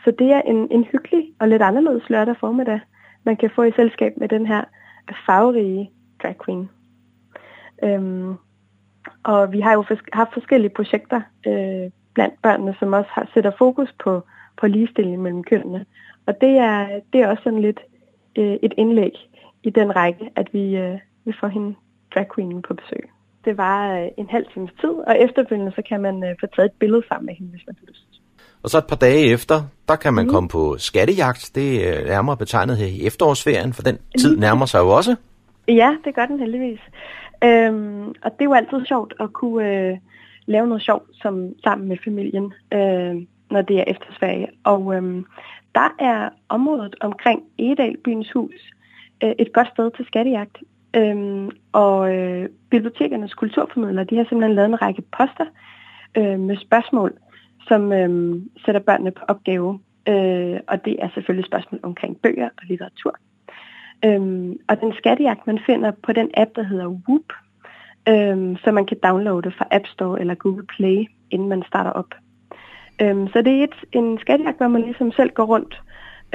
Så 0.04 0.12
det 0.20 0.32
er 0.32 0.42
en, 0.42 0.68
en 0.72 0.84
hyggelig 0.84 1.34
og 1.40 1.48
lidt 1.48 1.62
anderledes 1.62 2.10
lørdag 2.10 2.36
formiddag, 2.40 2.80
man 3.24 3.38
kan 3.38 3.50
få 3.56 3.64
i 3.64 3.72
selskab 3.72 4.18
med 4.18 4.28
den 4.28 4.46
her 4.46 4.64
farverige 5.26 5.92
drag 6.24 6.36
queen. 6.46 6.70
Øhm, 7.84 8.36
og 9.24 9.52
vi 9.52 9.60
har 9.60 9.74
jo 9.74 9.82
fors- 9.82 10.10
haft 10.14 10.34
forskellige 10.34 10.76
projekter 10.76 11.22
øh, 11.48 11.92
blandt 12.14 12.42
børnene, 12.42 12.76
som 12.80 12.94
også 12.94 13.10
har, 13.14 13.30
sætter 13.34 13.52
fokus 13.58 13.96
på, 14.04 14.22
på 14.58 14.68
ligestilling 14.68 15.22
mellem 15.22 15.44
kønnene. 15.44 15.86
Og 16.26 16.42
det 16.42 16.58
er, 16.58 17.00
det 17.14 17.22
er 17.22 17.28
også 17.28 17.44
sådan 17.44 17.62
lidt 17.62 17.80
øh, 18.38 18.58
et 18.62 18.74
indlæg 18.78 19.14
i 19.64 19.70
den 19.70 19.96
række, 19.96 20.30
at 20.36 20.54
vi, 20.54 20.78
øh, 20.78 21.00
vi 21.26 21.34
får 21.40 21.48
hende 21.48 21.76
drag 22.14 22.26
queen 22.36 22.62
på 22.62 22.74
besøg. 22.74 23.10
Det 23.46 23.58
var 23.58 23.98
øh, 23.98 24.08
en 24.18 24.30
halv 24.30 24.46
times 24.54 24.72
tid, 24.82 24.90
og 25.08 25.20
efterfølgende 25.20 25.72
så 25.76 25.82
kan 25.90 26.02
man 26.02 26.24
øh, 26.24 26.36
få 26.40 26.46
taget 26.56 26.70
et 26.70 26.80
billede 26.80 27.04
sammen 27.08 27.26
med 27.26 27.36
hende, 27.36 27.52
hvis 27.52 27.68
man 27.68 27.76
har 27.80 27.86
lyst. 27.88 28.10
Og 28.64 28.70
så 28.70 28.78
et 28.78 28.88
par 28.90 28.96
dage 28.96 29.26
efter, 29.34 29.56
der 29.88 29.96
kan 29.96 30.14
man 30.14 30.26
mm. 30.26 30.32
komme 30.32 30.50
på 30.50 30.78
skattejagt. 30.78 31.52
Det 31.56 31.90
er 31.90 32.08
nærmere 32.08 32.38
betegnet 32.38 32.78
her 32.78 32.88
i 32.88 33.08
efterårsferien, 33.08 33.74
for 33.74 33.82
den 33.82 33.98
tid 34.20 34.38
nærmer 34.38 34.66
sig 34.66 34.80
jo 34.80 34.90
også. 34.90 35.16
Ja, 35.68 35.96
det 36.06 36.16
gør 36.16 36.26
den 36.26 36.40
heldigvis. 36.40 36.80
Øhm, 37.44 38.08
og 38.08 38.32
det 38.32 38.42
er 38.42 38.46
jo 38.46 38.54
altid 38.54 38.86
sjovt 38.86 39.14
at 39.20 39.34
kunne 39.34 39.68
øh, 39.68 39.98
lave 40.46 40.68
noget 40.68 40.84
sjovt 40.84 41.10
som, 41.14 41.54
sammen 41.64 41.88
med 41.88 41.98
familien, 42.04 42.54
øh, 42.74 43.16
når 43.52 43.62
det 43.62 43.80
er 43.80 43.84
eftersferie. 43.88 44.48
Og 44.64 44.96
øh, 44.96 45.24
der 45.76 45.96
er 46.00 46.30
området 46.50 46.96
omkring 47.02 47.44
Egedal, 47.58 47.98
byens 48.04 48.32
hus, 48.32 48.72
øh, 49.24 49.32
et 49.40 49.54
godt 49.54 49.68
sted 49.74 49.92
til 49.92 50.06
skattejagt. 50.06 50.58
Øhm, 50.96 51.50
og 51.72 52.16
øh, 52.16 52.50
bibliotekernes 52.70 53.34
kulturformidlere, 53.34 54.06
de 54.06 54.18
har 54.18 54.24
simpelthen 54.24 54.56
lavet 54.56 54.70
en 54.70 54.82
række 54.82 55.02
poster 55.02 55.46
øh, 56.18 56.40
med 56.40 56.58
spørgsmål, 56.58 57.14
som 57.68 57.92
øh, 57.92 58.42
sætter 58.66 58.82
børnene 58.82 59.12
på 59.12 59.24
opgave. 59.28 59.80
Øh, 60.08 60.60
og 60.68 60.86
det 60.86 60.96
er 61.00 61.10
selvfølgelig 61.14 61.46
spørgsmål 61.46 61.80
omkring 61.84 62.22
bøger 62.22 62.50
og 62.58 62.64
litteratur. 62.68 63.16
Øhm, 64.06 64.58
og 64.68 64.82
den 64.82 64.94
skattejagt, 64.94 65.48
man 65.48 65.60
finder 65.66 65.92
på 66.04 66.14
den 66.14 66.30
app, 66.34 66.52
der 66.56 66.64
hedder 66.64 66.88
Whoop, 66.88 67.30
øhm, 68.10 68.58
så 68.58 68.72
man 68.72 68.86
kan 68.86 68.98
downloade 69.04 69.52
fra 69.52 69.68
App 69.72 69.88
Store 69.88 70.20
eller 70.20 70.36
Google 70.36 70.66
Play, 70.66 71.06
inden 71.32 71.50
man 71.50 71.64
starter 71.68 71.92
op. 71.92 72.14
Øhm, 73.02 73.28
så 73.28 73.42
det 73.42 73.54
er 73.60 73.64
et, 73.64 73.76
en 73.92 74.18
skattejagt, 74.18 74.58
hvor 74.58 74.68
man 74.68 74.82
ligesom 74.82 75.12
selv 75.12 75.30
går 75.30 75.46
rundt 75.46 75.82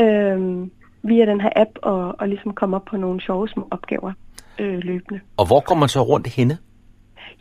øhm, 0.01 0.71
via 1.03 1.27
den 1.27 1.41
her 1.41 1.51
app 1.57 1.71
og, 1.83 2.15
og 2.19 2.29
ligesom 2.29 2.55
kommer 2.55 2.77
op 2.77 2.85
på 2.85 2.97
nogle 2.97 3.21
sjove 3.21 3.49
små 3.49 3.69
opgaver 3.71 4.13
øh, 4.59 4.79
løbende. 4.79 5.21
Og 5.37 5.47
hvor 5.47 5.61
kommer 5.61 5.81
man 5.81 5.89
så 5.89 6.03
rundt 6.03 6.27
henne? 6.27 6.59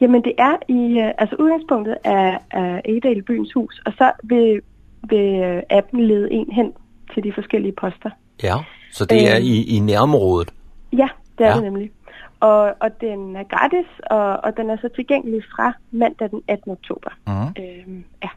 Jamen 0.02 0.24
det 0.24 0.34
er 0.38 0.56
i, 0.68 1.00
øh, 1.00 1.12
altså 1.18 1.36
udgangspunktet 1.40 1.96
af, 2.04 2.40
af 2.52 2.82
Egedal 2.86 3.24
Byens 3.24 3.54
Hus, 3.54 3.82
og 3.86 3.94
så 3.98 4.12
vil, 4.24 4.62
vil 5.10 5.42
øh, 5.42 5.64
appen 5.70 6.08
lede 6.08 6.32
en 6.32 6.52
hen 6.52 6.74
til 7.14 7.24
de 7.24 7.34
forskellige 7.36 7.74
poster. 7.82 8.10
Ja, 8.44 8.56
så 8.92 9.06
det 9.06 9.32
er 9.32 9.38
øhm, 9.38 9.46
i, 9.46 9.76
i 9.76 9.80
nærområdet? 9.80 10.54
Ja, 10.94 11.08
det 11.38 11.46
er 11.46 11.50
ja. 11.50 11.56
det 11.56 11.64
nemlig. 11.64 11.92
Og, 12.40 12.62
og 12.82 12.90
den 13.02 13.36
er 13.36 13.44
gratis, 13.44 13.88
og, 14.12 14.28
og 14.44 14.58
den 14.58 14.70
er 14.70 14.78
så 14.82 14.90
tilgængelig 14.96 15.44
fra 15.56 15.74
mandag 15.92 16.30
den 16.32 16.42
18. 16.48 16.72
oktober. 16.72 17.10
Mm. 17.28 17.64
Øhm, 17.64 18.04
ja. 18.24 18.30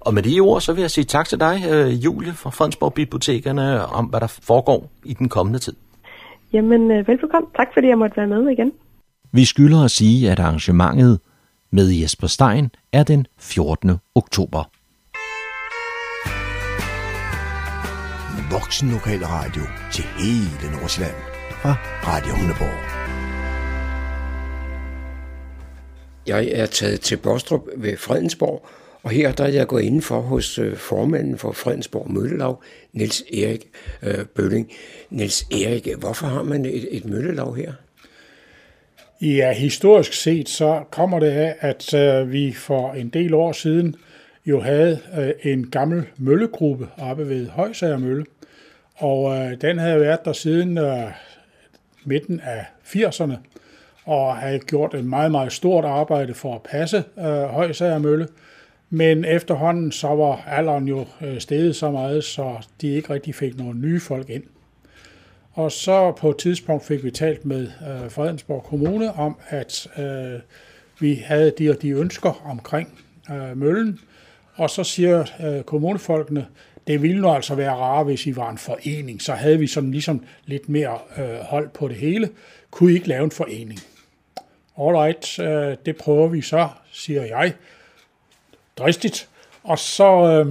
Og 0.00 0.14
med 0.14 0.22
de 0.22 0.40
ord, 0.40 0.60
så 0.60 0.72
vil 0.72 0.80
jeg 0.80 0.90
sige 0.90 1.04
tak 1.04 1.26
til 1.28 1.40
dig, 1.40 1.62
øh, 1.70 2.04
Julie 2.04 2.32
fra 2.32 2.50
Fredensborg 2.50 2.94
Bibliotekerne, 2.94 3.86
om 3.86 4.04
hvad 4.04 4.20
der 4.20 4.40
foregår 4.42 4.90
i 5.04 5.14
den 5.14 5.28
kommende 5.28 5.58
tid. 5.58 5.74
Jamen, 6.52 6.90
øh, 6.90 7.08
velbekomme. 7.08 7.48
Tak 7.56 7.68
fordi 7.74 7.86
jeg 7.86 7.98
måtte 7.98 8.16
være 8.16 8.26
med 8.26 8.48
igen. 8.48 8.72
Vi 9.32 9.44
skylder 9.44 9.84
at 9.84 9.90
sige, 9.90 10.30
at 10.30 10.38
arrangementet 10.38 11.20
med 11.70 11.90
Jesper 11.90 12.26
Stein 12.26 12.70
er 12.92 13.02
den 13.02 13.26
14. 13.38 13.90
oktober. 14.14 14.70
Voksen 18.50 18.90
Lokal 18.90 19.24
Radio 19.24 19.62
til 19.92 20.04
hele 20.04 20.76
Nordsjælland 20.76 21.16
fra 21.62 21.72
Radio 22.06 22.34
Hundeborg. 22.34 22.78
Jeg 26.26 26.48
er 26.52 26.66
taget 26.66 27.00
til 27.00 27.16
Bostrup 27.16 27.60
ved 27.76 27.96
Fredensborg, 27.96 28.68
og 29.08 29.12
her 29.14 29.32
der 29.32 29.44
er 29.44 29.48
jeg 29.48 29.66
gået 29.66 29.82
indenfor 29.82 30.20
hos 30.20 30.58
øh, 30.58 30.76
formanden 30.76 31.38
for 31.38 31.52
Fredensborg 31.52 32.12
Møllelag, 32.12 32.54
Niels 32.92 33.22
Erik 33.32 33.68
øh, 34.02 34.24
Bølling. 34.34 34.72
Niels 35.10 35.42
Erik, 35.42 35.88
hvorfor 35.98 36.26
har 36.26 36.42
man 36.42 36.64
et, 36.64 36.88
et 36.90 37.04
møllelag 37.04 37.54
her? 37.54 37.72
Ja, 39.20 39.52
historisk 39.52 40.12
set 40.12 40.48
så 40.48 40.82
kommer 40.90 41.20
det 41.20 41.26
af, 41.26 41.56
at 41.60 41.94
øh, 41.94 42.32
vi 42.32 42.52
for 42.52 42.92
en 42.92 43.08
del 43.08 43.34
år 43.34 43.52
siden 43.52 43.96
jo 44.46 44.60
havde 44.60 45.00
øh, 45.18 45.52
en 45.52 45.70
gammel 45.70 46.04
møllegruppe 46.16 46.88
oppe 46.98 47.28
ved 47.28 47.48
Højsager 47.48 47.98
Mølle. 47.98 48.24
Og 48.94 49.36
øh, 49.36 49.60
den 49.60 49.78
havde 49.78 50.00
været 50.00 50.24
der 50.24 50.32
siden 50.32 50.78
øh, 50.78 51.10
midten 52.04 52.40
af 52.40 52.64
80'erne 52.84 53.34
og 54.04 54.36
havde 54.36 54.58
gjort 54.58 54.94
et 54.94 55.04
meget, 55.04 55.30
meget 55.30 55.52
stort 55.52 55.84
arbejde 55.84 56.34
for 56.34 56.54
at 56.54 56.62
passe 56.62 57.04
øh, 57.18 57.42
Højsager 57.42 57.98
Mølle. 57.98 58.28
Men 58.90 59.24
efterhånden 59.24 59.92
så 59.92 60.08
var 60.08 60.44
alderen 60.46 60.88
jo 60.88 61.06
øh, 61.20 61.38
steget 61.40 61.76
så 61.76 61.90
meget, 61.90 62.24
så 62.24 62.66
de 62.80 62.88
ikke 62.88 63.14
rigtig 63.14 63.34
fik 63.34 63.58
nogle 63.58 63.80
nye 63.80 64.00
folk 64.00 64.30
ind. 64.30 64.44
Og 65.52 65.72
så 65.72 66.12
på 66.12 66.30
et 66.30 66.36
tidspunkt 66.36 66.84
fik 66.84 67.04
vi 67.04 67.10
talt 67.10 67.44
med 67.44 67.62
øh, 67.62 68.10
Fredensborg 68.10 68.62
Kommune 68.62 69.12
om, 69.12 69.36
at 69.48 69.88
øh, 69.98 70.40
vi 71.00 71.14
havde 71.14 71.52
de 71.58 71.70
og 71.70 71.82
de 71.82 71.90
ønsker 71.90 72.46
omkring 72.46 72.98
øh, 73.30 73.56
møllen. 73.56 73.98
Og 74.54 74.70
så 74.70 74.84
siger 74.84 75.24
øh, 75.44 75.62
kommunefolkene, 75.62 76.46
det 76.86 77.02
ville 77.02 77.20
nu 77.20 77.30
altså 77.30 77.54
være 77.54 77.74
rart, 77.74 78.06
hvis 78.06 78.26
I 78.26 78.36
var 78.36 78.50
en 78.50 78.58
forening. 78.58 79.22
Så 79.22 79.32
havde 79.32 79.58
vi 79.58 79.66
sådan 79.66 79.90
ligesom 79.90 80.24
lidt 80.46 80.68
mere 80.68 80.98
øh, 81.18 81.38
hold 81.38 81.68
på 81.68 81.88
det 81.88 81.96
hele. 81.96 82.28
Kunne 82.70 82.92
I 82.92 82.94
ikke 82.94 83.08
lave 83.08 83.24
en 83.24 83.30
forening? 83.30 83.80
Alright, 84.78 85.38
øh, 85.38 85.76
det 85.86 85.96
prøver 85.96 86.28
vi 86.28 86.40
så, 86.40 86.68
siger 86.92 87.24
jeg. 87.24 87.54
Dristigt. 88.78 89.28
Og 89.62 89.78
så 89.78 90.44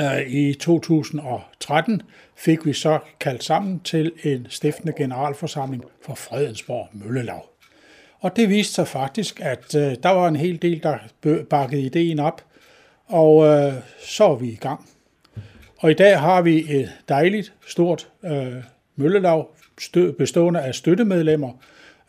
øh, 0.00 0.06
øh, 0.06 0.26
i 0.26 0.54
2013 0.54 2.02
fik 2.36 2.66
vi 2.66 2.72
så 2.72 2.98
kaldt 3.20 3.44
sammen 3.44 3.80
til 3.80 4.12
en 4.22 4.46
stiftende 4.50 4.92
generalforsamling 4.96 5.84
for 6.06 6.14
Fredensborg 6.14 6.88
Møllelag. 6.92 7.40
Og 8.20 8.36
det 8.36 8.48
viste 8.48 8.74
sig 8.74 8.88
faktisk, 8.88 9.40
at 9.40 9.74
øh, 9.74 9.96
der 10.02 10.08
var 10.08 10.28
en 10.28 10.36
hel 10.36 10.62
del, 10.62 10.82
der 10.82 10.98
bakkede 11.50 11.82
ideen 11.82 12.18
op, 12.18 12.44
og 13.06 13.46
øh, 13.46 13.72
så 14.06 14.24
er 14.24 14.36
vi 14.36 14.48
i 14.48 14.56
gang. 14.56 14.88
Og 15.78 15.90
i 15.90 15.94
dag 15.94 16.20
har 16.20 16.42
vi 16.42 16.64
et 16.68 16.92
dejligt, 17.08 17.52
stort 17.66 18.08
øh, 18.24 18.54
møllelag 18.96 19.46
stø, 19.80 20.10
bestående 20.10 20.60
af 20.60 20.74
støttemedlemmer. 20.74 21.52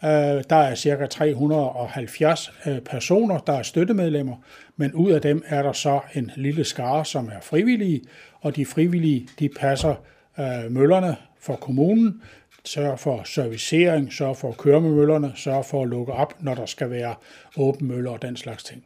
Øh, 0.03 0.43
der 0.49 0.55
er 0.55 0.75
ca. 0.75 1.05
370 1.05 2.51
øh, 2.65 2.79
personer, 2.79 3.37
der 3.37 3.53
er 3.53 3.63
støttemedlemmer, 3.63 4.35
men 4.77 4.93
ud 4.93 5.11
af 5.11 5.21
dem 5.21 5.43
er 5.45 5.63
der 5.63 5.73
så 5.73 5.99
en 6.13 6.31
lille 6.35 6.63
skare, 6.63 7.05
som 7.05 7.27
er 7.27 7.41
frivillige, 7.41 8.01
og 8.41 8.55
de 8.55 8.65
frivillige 8.65 9.27
de 9.39 9.49
passer 9.49 9.95
øh, 10.39 10.71
møllerne 10.71 11.15
for 11.39 11.55
kommunen, 11.55 12.21
sørger 12.65 12.95
for 12.95 13.21
servicering, 13.25 14.13
sørger 14.13 14.33
for 14.33 14.49
at 14.49 14.57
køre 14.57 14.81
med 14.81 14.91
møllerne, 14.91 15.31
sørger 15.35 15.63
for 15.63 15.83
at 15.83 15.89
lukke 15.89 16.13
op, 16.13 16.43
når 16.43 16.55
der 16.55 16.65
skal 16.65 16.89
være 16.89 17.15
åben 17.57 17.87
møller 17.87 18.11
og 18.11 18.21
den 18.21 18.37
slags 18.37 18.63
ting. 18.63 18.83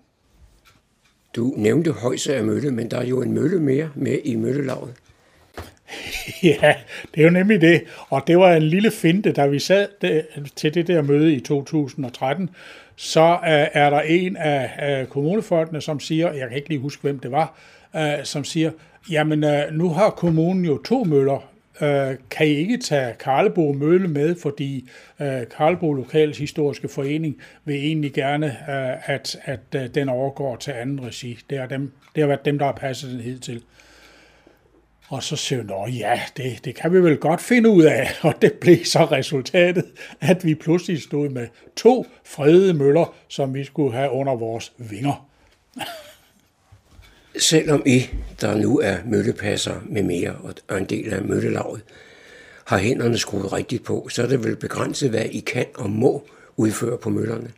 Du 1.36 1.54
nævnte 1.58 1.92
Højsager 1.92 2.44
Mølle, 2.44 2.72
men 2.72 2.92
der 2.92 2.98
er 2.98 3.06
jo 3.06 3.22
en 3.22 3.34
mølle 3.34 3.60
mere 3.60 3.90
med 3.96 4.20
i 4.24 4.36
møllelaget. 4.36 4.94
ja, 6.44 6.76
det 7.16 7.22
er 7.22 7.24
jo 7.24 7.30
nemlig 7.30 7.62
det. 7.62 7.84
Og 8.10 8.24
det 8.28 8.38
var 8.38 8.54
en 8.54 8.64
lille 8.64 8.92
finte, 8.92 9.32
da 9.32 9.48
vi 9.48 9.60
sad 9.60 9.88
til 10.56 10.74
det 10.74 10.88
der 10.88 11.02
møde 11.02 11.34
i 11.34 11.40
2013, 11.40 12.50
så 13.00 13.40
øh, 13.44 13.68
er 13.74 13.90
der 13.90 14.02
en 14.02 14.38
af 14.38 15.10
kommunefolkene, 15.10 15.82
som 15.82 16.00
siger, 16.00 16.34
jeg 16.34 16.48
kan 16.48 16.58
ikke 16.58 16.70
lige 16.70 16.80
huske, 16.80 17.02
hvem 17.02 17.20
det 17.20 17.32
var, 17.32 17.60
øh, 17.96 18.24
som 18.24 18.44
siger, 18.44 18.72
jamen 19.12 19.44
øh, 19.44 19.72
nu 19.72 19.90
har 19.90 20.10
kommunen 20.10 20.66
jo 20.66 20.84
to 20.84 21.04
møller, 21.04 21.50
kan 22.30 22.48
I 22.48 22.50
ikke 22.50 22.78
tage 22.78 23.14
Karlebo 23.20 23.74
Mølle 23.74 24.08
med, 24.08 24.36
fordi 24.36 24.90
Karlebo 25.58 25.94
Lokals 25.94 26.38
Historiske 26.38 26.88
Forening 26.88 27.38
vil 27.66 27.76
egentlig 27.76 28.14
gerne, 28.14 28.70
at, 29.10 29.38
at 29.44 29.96
den 29.96 30.10
overgår 30.10 30.56
til 30.56 30.72
anden 30.72 31.06
regi. 31.06 31.40
Det, 31.50 31.58
er 31.58 31.66
dem, 31.66 31.92
det 32.16 32.24
har 32.24 32.28
været 32.28 32.46
dem, 32.46 32.60
der 32.60 32.66
har 32.66 32.74
passet 32.74 33.12
den 33.12 33.20
hidtil. 33.20 33.54
til. 33.54 33.64
Og 35.10 35.24
så 35.24 35.36
siger 35.36 35.86
vi, 35.86 35.92
ja, 35.92 36.22
det, 36.38 36.66
det 36.66 36.76
kan 36.76 36.94
vi 36.94 37.04
vel 37.04 37.18
godt 37.18 37.42
finde 37.42 37.70
ud 37.70 37.84
af. 37.84 38.10
Og 38.28 38.34
det 38.42 38.54
blev 38.54 38.86
så 38.86 39.06
resultatet, 39.06 39.86
at 40.22 40.46
vi 40.46 40.56
pludselig 40.56 41.02
stod 41.02 41.30
med 41.30 41.48
to 41.76 42.06
fredede 42.26 42.74
møller, 42.74 43.16
som 43.28 43.54
vi 43.54 43.64
skulle 43.64 43.94
have 43.94 44.12
under 44.12 44.36
vores 44.36 44.74
vinger. 44.78 45.28
Selvom 47.40 47.84
I, 47.86 48.10
der 48.42 48.56
nu 48.56 48.80
er 48.80 48.98
møllepasser 49.06 49.76
med 49.86 50.04
mere 50.04 50.36
og 50.68 50.78
en 50.78 50.86
del 50.86 51.14
af 51.14 51.22
møllelaget, 51.22 51.82
har 52.66 52.78
hænderne 52.78 53.18
skruet 53.18 53.54
rigtigt 53.54 53.84
på, 53.84 54.08
så 54.12 54.24
er 54.24 54.28
det 54.28 54.44
vel 54.44 54.56
begrænset, 54.56 55.10
hvad 55.10 55.26
I 55.26 55.40
kan 55.40 55.66
og 55.76 55.90
må 55.90 56.28
udføre 56.58 56.98
på 56.98 57.10
møllerne? 57.10 57.52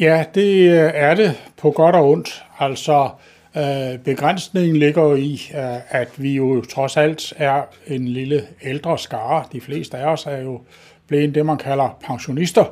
Ja, 0.00 0.24
det 0.34 0.68
er 0.76 1.14
det 1.14 1.40
på 1.56 1.70
godt 1.70 1.96
og 1.96 2.10
ondt. 2.10 2.44
Altså, 2.58 3.02
Øh, 3.02 3.33
Øh, 3.56 3.98
begrænsningen 3.98 4.76
ligger 4.76 5.02
jo 5.02 5.14
i, 5.14 5.32
øh, 5.54 6.00
at 6.00 6.08
vi 6.16 6.32
jo 6.32 6.64
trods 6.64 6.96
alt 6.96 7.32
er 7.36 7.62
en 7.86 8.08
lille 8.08 8.46
ældre 8.62 8.98
skare. 8.98 9.44
De 9.52 9.60
fleste 9.60 9.96
af 9.98 10.12
os 10.12 10.26
er 10.26 10.38
jo 10.38 10.60
blevet 11.06 11.34
det, 11.34 11.46
man 11.46 11.58
kalder 11.58 11.98
pensionister. 12.06 12.64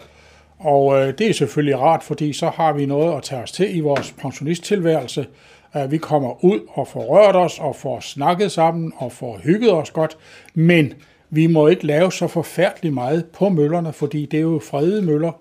Og 0.58 1.00
øh, 1.00 1.18
det 1.18 1.30
er 1.30 1.32
selvfølgelig 1.32 1.78
rart, 1.78 2.02
fordi 2.02 2.32
så 2.32 2.50
har 2.54 2.72
vi 2.72 2.86
noget 2.86 3.16
at 3.16 3.22
tage 3.22 3.42
os 3.42 3.52
til 3.52 3.76
i 3.76 3.80
vores 3.80 4.14
pensionisttilværelse. 4.18 5.26
Vi 5.88 5.98
kommer 5.98 6.44
ud 6.44 6.60
og 6.68 6.88
får 6.88 7.00
rørt 7.00 7.36
os 7.36 7.58
og 7.58 7.76
får 7.76 8.00
snakket 8.00 8.52
sammen 8.52 8.92
og 8.96 9.12
får 9.12 9.40
hygget 9.44 9.72
os 9.72 9.90
godt. 9.90 10.16
Men 10.54 10.94
vi 11.30 11.46
må 11.46 11.66
ikke 11.66 11.86
lave 11.86 12.12
så 12.12 12.26
forfærdeligt 12.26 12.94
meget 12.94 13.24
på 13.24 13.48
møllerne, 13.48 13.92
fordi 13.92 14.26
det 14.26 14.36
er 14.36 14.42
jo 14.42 14.60
fredede 14.70 15.02
møller. 15.02 15.32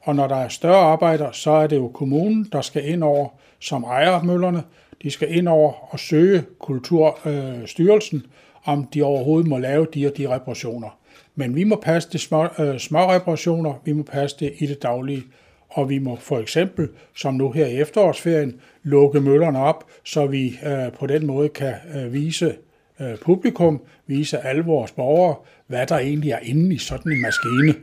Og 0.00 0.16
når 0.16 0.26
der 0.26 0.36
er 0.36 0.48
større 0.48 0.92
arbejder, 0.92 1.32
så 1.32 1.50
er 1.50 1.66
det 1.66 1.76
jo 1.76 1.88
kommunen, 1.88 2.48
der 2.52 2.60
skal 2.60 2.88
ind 2.88 3.02
over 3.02 3.28
som 3.60 3.84
ejer 3.84 4.22
møllerne. 4.22 4.62
De 5.06 5.10
skal 5.10 5.36
ind 5.36 5.48
over 5.48 5.92
og 5.92 6.00
søge 6.00 6.44
Kulturstyrelsen, 6.58 8.18
øh, 8.18 8.30
om 8.64 8.86
de 8.94 9.02
overhovedet 9.02 9.48
må 9.48 9.58
lave 9.58 9.86
de 9.94 10.06
og 10.06 10.16
de 10.16 10.28
reparationer. 10.28 10.98
Men 11.34 11.54
vi 11.54 11.64
må 11.64 11.76
passe 11.76 12.08
de 12.12 12.18
små, 12.18 12.48
øh, 12.58 12.78
små 12.78 13.12
reparationer, 13.12 13.74
vi 13.84 13.92
må 13.92 14.02
passe 14.02 14.36
det 14.40 14.54
i 14.58 14.66
det 14.66 14.82
daglige, 14.82 15.22
og 15.68 15.88
vi 15.88 15.98
må 15.98 16.16
for 16.16 16.38
eksempel, 16.38 16.88
som 17.16 17.34
nu 17.34 17.50
her 17.50 17.66
i 17.66 17.80
efterårsferien, 17.80 18.60
lukke 18.82 19.20
møllerne 19.20 19.58
op, 19.58 19.84
så 20.04 20.26
vi 20.26 20.58
øh, 20.66 20.92
på 20.92 21.06
den 21.06 21.26
måde 21.26 21.48
kan 21.48 21.74
øh, 21.96 22.12
vise 22.12 22.56
øh, 23.00 23.18
publikum, 23.18 23.82
vise 24.06 24.38
alle 24.38 24.64
vores 24.64 24.92
borgere, 24.92 25.36
hvad 25.66 25.86
der 25.86 25.98
egentlig 25.98 26.30
er 26.30 26.40
inde 26.42 26.74
i 26.74 26.78
sådan 26.78 27.12
en 27.12 27.22
maskine. 27.22 27.74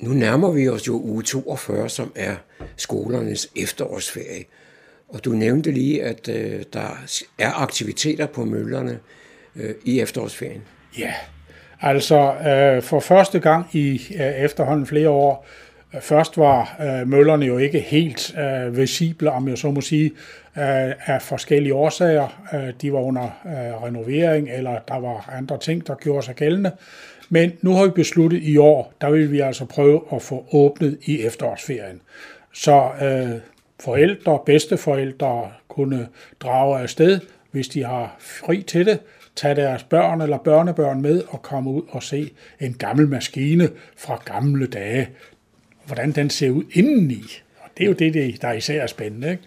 Nu 0.00 0.10
nærmer 0.10 0.52
vi 0.52 0.68
os 0.68 0.86
jo 0.86 1.00
uge 1.00 1.22
42, 1.22 1.88
som 1.88 2.12
er 2.16 2.36
skolernes 2.76 3.48
efterårsferie. 3.56 4.44
Og 5.08 5.24
du 5.24 5.30
nævnte 5.30 5.70
lige, 5.70 6.02
at 6.02 6.28
øh, 6.28 6.62
der 6.72 7.04
er 7.38 7.62
aktiviteter 7.62 8.26
på 8.26 8.44
møllerne 8.44 8.98
øh, 9.56 9.74
i 9.84 10.00
efterårsferien. 10.00 10.62
Ja, 10.98 11.14
altså 11.80 12.34
øh, 12.34 12.82
for 12.82 13.00
første 13.00 13.40
gang 13.40 13.66
i 13.72 14.02
øh, 14.14 14.20
efterhånden 14.20 14.86
flere 14.86 15.08
år, 15.08 15.46
øh, 15.94 16.00
først 16.00 16.38
var 16.38 16.76
øh, 16.80 17.08
møllerne 17.08 17.46
jo 17.46 17.58
ikke 17.58 17.80
helt 17.80 18.38
øh, 18.38 18.76
visible, 18.76 19.30
om 19.30 19.48
jeg 19.48 19.58
så 19.58 19.70
må 19.70 19.80
sige, 19.80 20.06
øh, 20.56 20.92
af 21.06 21.22
forskellige 21.22 21.74
årsager. 21.74 22.42
Øh, 22.54 22.72
de 22.82 22.92
var 22.92 23.00
under 23.00 23.24
øh, 23.24 23.82
renovering, 23.82 24.50
eller 24.50 24.78
der 24.88 25.00
var 25.00 25.30
andre 25.32 25.58
ting, 25.58 25.86
der 25.86 25.94
gjorde 25.94 26.22
sig 26.22 26.34
gældende. 26.34 26.72
Men 27.28 27.52
nu 27.62 27.74
har 27.74 27.84
vi 27.84 27.90
besluttet 27.90 28.42
i 28.42 28.56
år, 28.56 28.92
der 29.00 29.10
vil 29.10 29.32
vi 29.32 29.40
altså 29.40 29.64
prøve 29.64 30.02
at 30.12 30.22
få 30.22 30.46
åbnet 30.52 30.98
i 31.04 31.22
efterårsferien. 31.22 32.00
Så 32.54 32.88
øh, 33.02 33.40
forældre, 33.80 34.38
bedsteforældre 34.46 35.52
kunne 35.68 36.08
drage 36.40 36.80
afsted, 36.80 37.20
hvis 37.50 37.68
de 37.68 37.84
har 37.84 38.16
fri 38.18 38.62
til 38.62 38.86
det, 38.86 38.98
tage 39.36 39.54
deres 39.54 39.84
børn 39.84 40.20
eller 40.20 40.38
børnebørn 40.38 41.02
med 41.02 41.22
og 41.28 41.42
komme 41.42 41.70
ud 41.70 41.82
og 41.88 42.02
se 42.02 42.30
en 42.60 42.74
gammel 42.74 43.08
maskine 43.08 43.70
fra 43.96 44.22
gamle 44.24 44.66
dage. 44.66 45.08
Hvordan 45.86 46.12
den 46.12 46.30
ser 46.30 46.50
ud 46.50 46.64
indeni. 46.72 47.22
Og 47.60 47.70
det 47.78 47.84
er 47.84 47.88
jo 47.88 47.92
det, 47.92 48.42
der 48.42 48.52
især 48.52 48.82
er 48.82 48.86
spændende. 48.86 49.30
Ikke? 49.30 49.42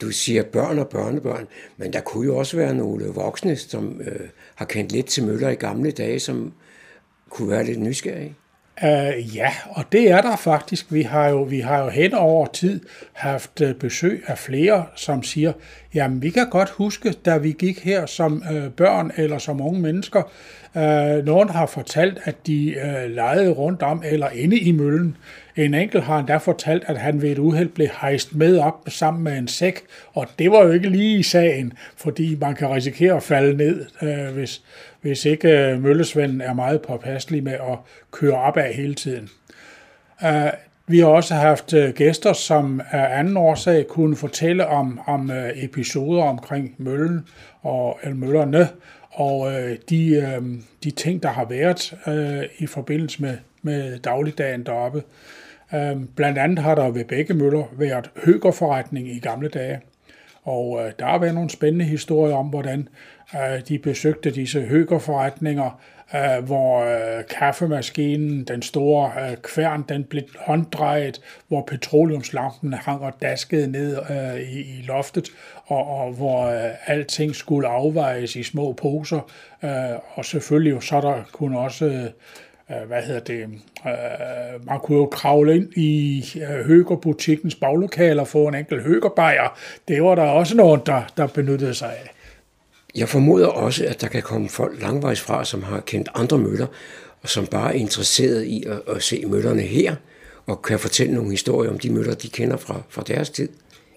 Du 0.00 0.10
siger 0.10 0.42
børn 0.42 0.78
og 0.78 0.88
børnebørn, 0.88 1.46
men 1.76 1.92
der 1.92 2.00
kunne 2.00 2.26
jo 2.26 2.36
også 2.36 2.56
være 2.56 2.74
nogle 2.74 3.04
voksne, 3.04 3.56
som 3.56 4.00
øh, 4.00 4.28
har 4.54 4.64
kendt 4.64 4.92
lidt 4.92 5.06
til 5.06 5.24
møller 5.24 5.48
i 5.48 5.54
gamle 5.54 5.90
dage, 5.90 6.20
som 6.20 6.52
kunne 7.28 7.50
være 7.50 7.64
lidt 7.64 7.80
nysgerrige. 7.80 8.34
Uh, 8.82 9.36
ja, 9.36 9.50
og 9.70 9.84
det 9.92 10.10
er 10.10 10.20
der 10.20 10.36
faktisk. 10.36 10.92
Vi 10.92 11.02
har 11.02 11.28
jo, 11.28 11.42
vi 11.42 11.60
har 11.60 11.84
jo 11.84 11.88
hen 11.88 12.14
over 12.14 12.46
tid 12.46 12.80
haft 13.12 13.60
øh, 13.60 13.74
besøg 13.74 14.22
af 14.26 14.38
flere, 14.38 14.86
som 14.94 15.22
siger, 15.22 15.52
jamen 15.94 16.22
vi 16.22 16.30
kan 16.30 16.50
godt 16.50 16.70
huske, 16.70 17.12
da 17.24 17.36
vi 17.36 17.52
gik 17.52 17.84
her 17.84 18.06
som 18.06 18.42
uh, 18.50 18.70
børn 18.72 19.10
eller 19.16 19.38
som 19.38 19.60
unge 19.60 19.80
mennesker, 19.80 20.22
uh, 20.74 21.26
nogen 21.26 21.48
har 21.48 21.66
fortalt, 21.66 22.18
at 22.24 22.46
de 22.46 22.74
uh, 22.84 23.10
legede 23.10 23.50
rundt 23.50 23.82
om 23.82 24.02
eller 24.06 24.28
inde 24.28 24.58
i 24.58 24.72
møllen. 24.72 25.16
En 25.56 25.74
enkelt 25.74 26.04
har 26.04 26.18
endda 26.18 26.36
fortalt, 26.36 26.84
at 26.86 26.98
han 26.98 27.22
ved 27.22 27.30
et 27.30 27.38
uheld 27.38 27.68
blev 27.68 27.88
hejst 28.00 28.34
med 28.34 28.58
op 28.58 28.80
sammen 28.88 29.24
med 29.24 29.38
en 29.38 29.48
sæk, 29.48 29.80
og 30.12 30.26
det 30.38 30.50
var 30.50 30.64
jo 30.64 30.70
ikke 30.70 30.88
lige 30.88 31.18
i 31.18 31.22
sagen, 31.22 31.72
fordi 31.96 32.36
man 32.40 32.54
kan 32.54 32.70
risikere 32.70 33.16
at 33.16 33.22
falde 33.22 33.56
ned, 33.56 33.86
uh, 34.02 34.34
hvis, 34.34 34.62
hvis 35.04 35.24
ikke 35.24 35.48
øh, 35.48 35.82
møllesvenden 35.82 36.40
er 36.40 36.52
meget 36.52 36.82
påpasselig 36.82 37.42
med 37.42 37.52
at 37.52 37.78
køre 38.10 38.36
op 38.36 38.56
af 38.56 38.74
hele 38.74 38.94
tiden. 38.94 39.28
Øh, 40.24 40.50
vi 40.86 40.98
har 40.98 41.06
også 41.06 41.34
haft 41.34 41.72
øh, 41.72 41.94
gæster, 41.94 42.32
som 42.32 42.80
af 42.90 43.18
anden 43.18 43.36
årsag 43.36 43.86
kunne 43.88 44.16
fortælle 44.16 44.66
om, 44.66 45.00
om 45.06 45.30
episoder 45.54 46.22
omkring 46.22 46.74
møllen 46.78 47.26
og 47.62 47.98
eller 48.02 48.16
møllerne, 48.16 48.68
og 49.10 49.52
de, 49.90 50.38
de 50.84 50.90
ting, 50.90 51.22
der 51.22 51.28
har 51.28 51.44
været 51.44 51.94
i 52.58 52.66
forbindelse 52.66 53.22
med, 53.22 53.36
med 53.62 53.98
dagligdagen 53.98 54.66
deroppe. 54.66 55.02
Blandt 56.16 56.38
andet 56.38 56.58
har 56.58 56.74
der 56.74 56.90
ved 56.90 57.04
begge 57.04 57.34
møller 57.34 57.64
været 57.78 58.10
høgerforretning 58.24 59.08
i 59.08 59.18
gamle 59.18 59.48
dage. 59.48 59.80
Og 60.44 60.80
øh, 60.80 60.92
der 60.98 61.06
har 61.06 61.18
været 61.18 61.34
nogle 61.34 61.50
spændende 61.50 61.84
historier 61.84 62.34
om, 62.34 62.46
hvordan 62.46 62.88
Øh, 63.34 63.60
de 63.68 63.78
besøgte 63.78 64.30
disse 64.30 64.60
høgerforretninger, 64.60 65.80
øh, 66.14 66.44
hvor 66.44 66.84
øh, 66.84 67.24
kaffemaskinen, 67.38 68.44
den 68.44 68.62
store 68.62 69.12
øh, 69.20 69.36
kværn, 69.36 69.84
den 69.88 70.04
blev 70.04 70.22
hånddrejet, 70.38 71.20
hvor 71.48 71.62
petroleumslampen 71.66 72.72
hang 72.72 73.00
og 73.00 73.12
daskede 73.22 73.70
ned 73.70 73.98
øh, 74.10 74.40
i, 74.40 74.84
loftet, 74.86 75.28
og, 75.66 75.86
og 75.86 76.12
hvor 76.12 76.46
alting 76.86 77.34
skulle 77.34 77.68
afvejes 77.68 78.36
i 78.36 78.42
små 78.42 78.72
poser, 78.72 79.30
og 80.14 80.24
selvfølgelig 80.24 80.82
så 80.82 81.00
der 81.00 81.22
kunne 81.32 81.58
også 81.58 82.10
hvad 82.86 83.02
hedder 83.02 83.20
det, 83.20 83.48
man 84.66 84.80
kunne 84.82 84.98
jo 84.98 85.06
kravle 85.06 85.56
ind 85.56 85.72
i 85.76 86.24
høgerbutikkens 86.64 87.54
baglokaler 87.54 88.22
og 88.22 88.28
få 88.28 88.48
en 88.48 88.54
enkelt 88.54 88.82
høgerbejer. 88.82 89.58
Det 89.88 90.02
var 90.02 90.14
der 90.14 90.22
også 90.22 90.56
nogen, 90.56 90.80
der, 90.86 91.02
der 91.16 91.26
benyttede 91.26 91.74
sig 91.74 91.88
af. 91.88 92.10
Jeg 92.94 93.08
formoder 93.08 93.46
også, 93.46 93.86
at 93.86 94.00
der 94.00 94.08
kan 94.08 94.22
komme 94.22 94.48
folk 94.48 94.82
langvejs 94.82 95.20
fra, 95.20 95.44
som 95.44 95.62
har 95.62 95.80
kendt 95.80 96.08
andre 96.14 96.38
møller, 96.38 96.66
og 97.22 97.28
som 97.28 97.46
bare 97.46 97.74
er 97.74 97.78
interesseret 97.78 98.44
i 98.44 98.64
at, 98.66 98.94
at 98.96 99.02
se 99.02 99.24
møllerne 99.26 99.62
her, 99.62 99.94
og 100.46 100.62
kan 100.62 100.78
fortælle 100.78 101.14
nogle 101.14 101.30
historier 101.30 101.70
om 101.70 101.78
de 101.78 101.92
møller, 101.92 102.14
de 102.14 102.28
kender 102.28 102.56
fra, 102.56 102.82
fra 102.88 103.02
deres 103.06 103.30
tid. 103.30 103.48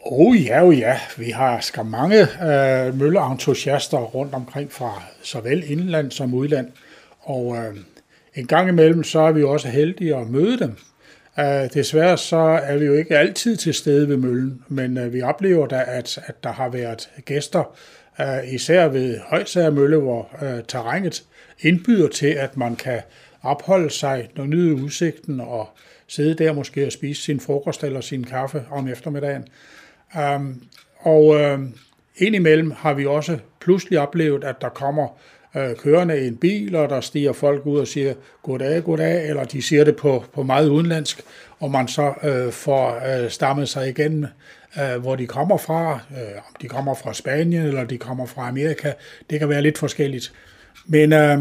Oh 0.05 0.45
ja, 0.45 0.65
oh 0.65 0.79
ja. 0.79 0.99
Vi 1.17 1.29
har 1.29 1.59
skam 1.59 1.85
mange 1.85 2.21
øh, 2.21 2.99
mølleentusiaster 2.99 3.97
rundt 3.97 4.33
omkring 4.33 4.71
fra 4.71 5.03
såvel 5.23 5.71
indland 5.71 6.11
som 6.11 6.33
udland. 6.33 6.67
Og 7.19 7.57
øh, 7.57 7.77
en 8.37 8.47
gang 8.47 8.69
imellem, 8.69 9.03
så 9.03 9.19
er 9.19 9.31
vi 9.31 9.43
også 9.43 9.67
heldige 9.67 10.15
at 10.15 10.29
møde 10.29 10.59
dem. 10.59 10.75
Uh, 11.37 11.73
desværre 11.73 12.17
så 12.17 12.37
er 12.37 12.77
vi 12.77 12.85
jo 12.85 12.93
ikke 12.93 13.17
altid 13.17 13.57
til 13.57 13.73
stede 13.73 14.09
ved 14.09 14.17
møllen, 14.17 14.61
men 14.67 14.97
uh, 14.97 15.13
vi 15.13 15.21
oplever 15.21 15.67
da, 15.67 15.83
at, 15.87 16.19
at 16.25 16.43
der 16.43 16.51
har 16.51 16.69
været 16.69 17.09
gæster, 17.25 17.77
uh, 18.19 18.53
især 18.53 18.87
ved 18.87 19.19
Højsager 19.19 19.71
Mølle, 19.71 19.97
hvor 19.97 20.29
terrænet 20.67 21.23
indbyder 21.59 22.07
til, 22.07 22.27
at 22.27 22.57
man 22.57 22.75
kan 22.75 23.01
opholde 23.41 23.89
sig, 23.89 24.29
når 24.35 24.45
nyde 24.45 24.75
udsigten 24.75 25.39
og 25.39 25.69
sidde 26.07 26.43
der 26.43 26.53
måske 26.53 26.85
og 26.85 26.91
spise 26.91 27.21
sin 27.21 27.39
frokost 27.39 27.83
eller 27.83 28.01
sin 28.01 28.23
kaffe 28.23 28.63
om 28.71 28.87
eftermiddagen. 28.87 29.47
Um, 30.35 30.63
og 30.99 31.25
um, 31.25 31.73
indimellem 32.15 32.71
har 32.71 32.93
vi 32.93 33.05
også 33.05 33.37
pludselig 33.59 33.99
oplevet, 33.99 34.43
at 34.43 34.55
der 34.61 34.69
kommer 34.69 35.19
Øh, 35.57 35.75
kørende 35.75 36.23
i 36.23 36.27
en 36.27 36.37
bil, 36.37 36.75
og 36.75 36.89
der 36.89 37.01
stiger 37.01 37.33
folk 37.33 37.65
ud 37.65 37.79
og 37.79 37.87
siger 37.87 38.13
goddag, 38.43 38.83
goddag, 38.83 39.29
eller 39.29 39.43
de 39.43 39.61
siger 39.61 39.83
det 39.83 39.95
på, 39.95 40.23
på 40.33 40.43
meget 40.43 40.69
udenlandsk, 40.69 41.21
og 41.59 41.71
man 41.71 41.87
så 41.87 42.13
øh, 42.23 42.51
får 42.51 43.01
øh, 43.23 43.29
stammet 43.29 43.69
sig 43.69 43.89
igen 43.89 44.25
øh, 44.79 45.01
hvor 45.01 45.15
de 45.15 45.27
kommer 45.27 45.57
fra. 45.57 45.99
Øh, 46.11 46.37
om 46.37 46.55
de 46.61 46.67
kommer 46.67 46.93
fra 46.93 47.13
Spanien, 47.13 47.65
eller 47.65 47.83
de 47.83 47.97
kommer 47.97 48.25
fra 48.25 48.47
Amerika. 48.47 48.91
Det 49.29 49.39
kan 49.39 49.49
være 49.49 49.61
lidt 49.61 49.77
forskelligt. 49.77 50.33
Men 50.85 51.13
øh, 51.13 51.39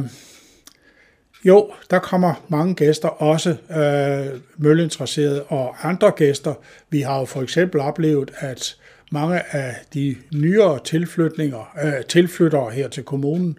jo, 1.45 1.73
der 1.91 1.99
kommer 1.99 2.45
mange 2.49 2.75
gæster, 2.75 3.09
også 3.09 3.51
øh, 3.51 4.41
mølleinteresserede 4.57 5.43
og 5.43 5.89
andre 5.89 6.11
gæster. 6.11 6.55
Vi 6.91 7.01
har 7.01 7.19
jo 7.19 7.25
for 7.25 7.43
eksempel 7.43 7.81
oplevet, 7.81 8.31
at 8.39 8.77
mange 9.11 9.57
af 9.57 9.75
de 9.95 10.17
nyere 10.35 10.79
tilflytninger, 10.85 11.77
øh, 11.85 12.05
tilflyttere 12.09 12.71
her 12.71 12.89
til 12.89 13.03
kommunen, 13.03 13.59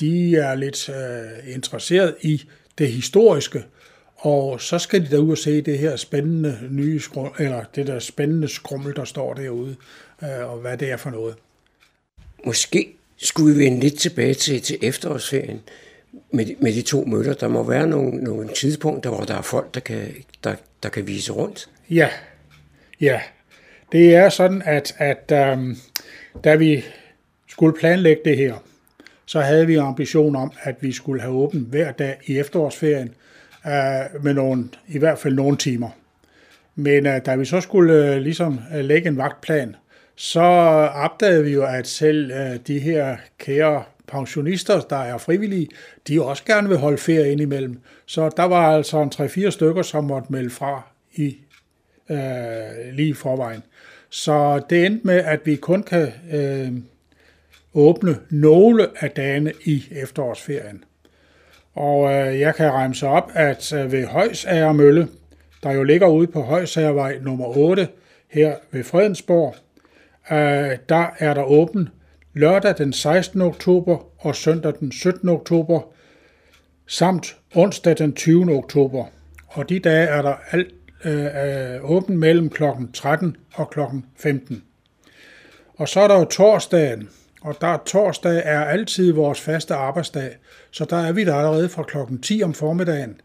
de 0.00 0.36
er 0.36 0.54
lidt 0.54 0.88
øh, 0.88 1.54
interesseret 1.54 2.14
i 2.20 2.42
det 2.78 2.88
historiske, 2.88 3.64
og 4.16 4.60
så 4.60 4.78
skal 4.78 5.04
de 5.04 5.10
derud 5.10 5.30
og 5.30 5.38
se 5.38 5.60
det 5.62 5.78
her 5.78 5.96
spændende 5.96 6.58
nye 6.70 7.00
skrum, 7.00 7.34
eller 7.38 7.64
det 7.74 7.86
der 7.86 7.98
spændende 7.98 8.48
skrummel, 8.48 8.96
der 8.96 9.04
står 9.04 9.34
derude, 9.34 9.76
øh, 10.22 10.50
og 10.50 10.58
hvad 10.58 10.76
det 10.76 10.90
er 10.90 10.96
for 10.96 11.10
noget. 11.10 11.34
Måske 12.44 12.96
skulle 13.16 13.54
vi 13.54 13.64
vende 13.64 13.80
lidt 13.80 13.98
tilbage 13.98 14.34
til, 14.34 14.62
til 14.62 14.78
efterårsferien 14.82 15.60
med, 16.30 16.46
med 16.60 16.72
de 16.72 16.82
to 16.82 17.04
møller. 17.04 17.34
Der 17.34 17.48
må 17.48 17.62
være 17.62 17.86
nogle, 17.86 18.24
nogle 18.24 18.48
tidspunkter, 18.48 19.10
hvor 19.10 19.20
der 19.20 19.34
er 19.34 19.42
folk, 19.42 19.74
der 19.74 19.80
kan, 19.80 20.14
der, 20.44 20.54
der 20.82 20.88
kan 20.88 21.06
vise 21.06 21.32
rundt. 21.32 21.68
Ja, 21.90 22.08
ja. 23.00 23.20
Det 23.92 24.14
er 24.14 24.28
sådan, 24.28 24.62
at, 24.64 24.94
at 24.98 25.52
um, 25.52 25.76
da 26.44 26.54
vi 26.54 26.84
skulle 27.48 27.78
planlægge 27.78 28.22
det 28.24 28.36
her, 28.36 28.54
så 29.26 29.40
havde 29.40 29.66
vi 29.66 29.76
ambition 29.76 30.36
om, 30.36 30.52
at 30.62 30.76
vi 30.80 30.92
skulle 30.92 31.20
have 31.20 31.34
åbent 31.34 31.68
hver 31.68 31.92
dag 31.92 32.18
i 32.26 32.38
efterårsferien, 32.38 33.14
øh, 33.66 34.24
med 34.24 34.34
nogle, 34.34 34.68
i 34.88 34.98
hvert 34.98 35.18
fald 35.18 35.34
nogle 35.34 35.56
timer. 35.56 35.88
Men 36.74 37.06
øh, 37.06 37.20
da 37.26 37.36
vi 37.36 37.44
så 37.44 37.60
skulle 37.60 38.14
øh, 38.14 38.20
ligesom 38.20 38.60
øh, 38.74 38.84
lægge 38.84 39.08
en 39.08 39.16
vagtplan, 39.16 39.76
så 40.16 40.40
opdagede 40.94 41.44
vi 41.44 41.52
jo, 41.52 41.64
at 41.64 41.86
selv 41.86 42.30
øh, 42.30 42.58
de 42.66 42.78
her 42.78 43.16
kære 43.38 43.82
pensionister, 44.06 44.80
der 44.80 44.96
er 44.96 45.18
frivillige, 45.18 45.68
de 46.08 46.22
også 46.22 46.44
gerne 46.44 46.68
vil 46.68 46.78
holde 46.78 46.98
ferie 46.98 47.32
indimellem. 47.32 47.80
Så 48.06 48.30
der 48.36 48.44
var 48.44 48.76
altså 48.76 49.02
en 49.02 49.12
3-4 49.14 49.50
stykker, 49.50 49.82
som 49.82 50.04
måtte 50.04 50.32
melde 50.32 50.50
fra 50.50 50.82
i 51.14 51.36
øh, 52.10 52.94
lige 52.94 53.14
forvejen. 53.14 53.62
Så 54.10 54.62
det 54.70 54.86
endte 54.86 55.06
med, 55.06 55.16
at 55.16 55.40
vi 55.44 55.56
kun 55.56 55.82
kan 55.82 56.12
øh, 56.32 56.72
åbne 57.74 58.18
nogle 58.30 58.88
af 59.00 59.10
dagene 59.10 59.52
i 59.64 59.84
efterårsferien. 59.90 60.84
Og 61.74 62.12
øh, 62.12 62.40
jeg 62.40 62.54
kan 62.54 62.70
regne 62.70 63.08
op, 63.08 63.30
at 63.34 63.72
øh, 63.72 63.92
ved 63.92 64.06
Højsager 64.06 64.72
Mølle, 64.72 65.08
der 65.62 65.72
jo 65.72 65.82
ligger 65.82 66.06
ude 66.06 66.26
på 66.26 66.42
Højsagervej 66.42 67.18
nummer 67.18 67.56
8 67.56 67.88
her 68.28 68.54
ved 68.70 68.84
Fredensborg, 68.84 69.54
øh, 70.30 70.78
der 70.88 71.06
er 71.18 71.34
der 71.34 71.42
åben 71.42 71.88
lørdag 72.34 72.74
den 72.78 72.92
16. 72.92 73.40
oktober 73.40 74.06
og 74.18 74.36
søndag 74.36 74.72
den 74.80 74.92
17. 74.92 75.28
oktober, 75.28 75.80
samt 76.86 77.36
onsdag 77.54 77.98
den 77.98 78.12
20. 78.12 78.56
oktober. 78.56 79.04
Og 79.48 79.68
de 79.68 79.78
dage 79.78 80.06
er 80.06 80.22
der 80.22 80.34
alt 80.50 80.74
øh, 81.04 81.24
øh 81.24 81.90
åben 81.90 82.18
mellem 82.18 82.50
kl. 82.50 82.62
13 82.94 83.36
og 83.54 83.70
kl. 83.70 83.80
15. 84.16 84.62
Og 85.76 85.88
så 85.88 86.00
er 86.00 86.08
der 86.08 86.18
jo 86.18 86.24
torsdagen, 86.24 87.08
og 87.42 87.56
der 87.60 87.76
torsdag 87.86 88.42
er 88.44 88.64
altid 88.64 89.12
vores 89.12 89.40
faste 89.40 89.74
arbejdsdag, 89.74 90.36
så 90.70 90.84
der 90.84 90.96
er 90.96 91.12
vi 91.12 91.24
der 91.24 91.34
allerede 91.34 91.68
fra 91.68 91.82
klokken 91.82 92.20
10 92.20 92.42
om 92.42 92.54
formiddagen. 92.54 93.20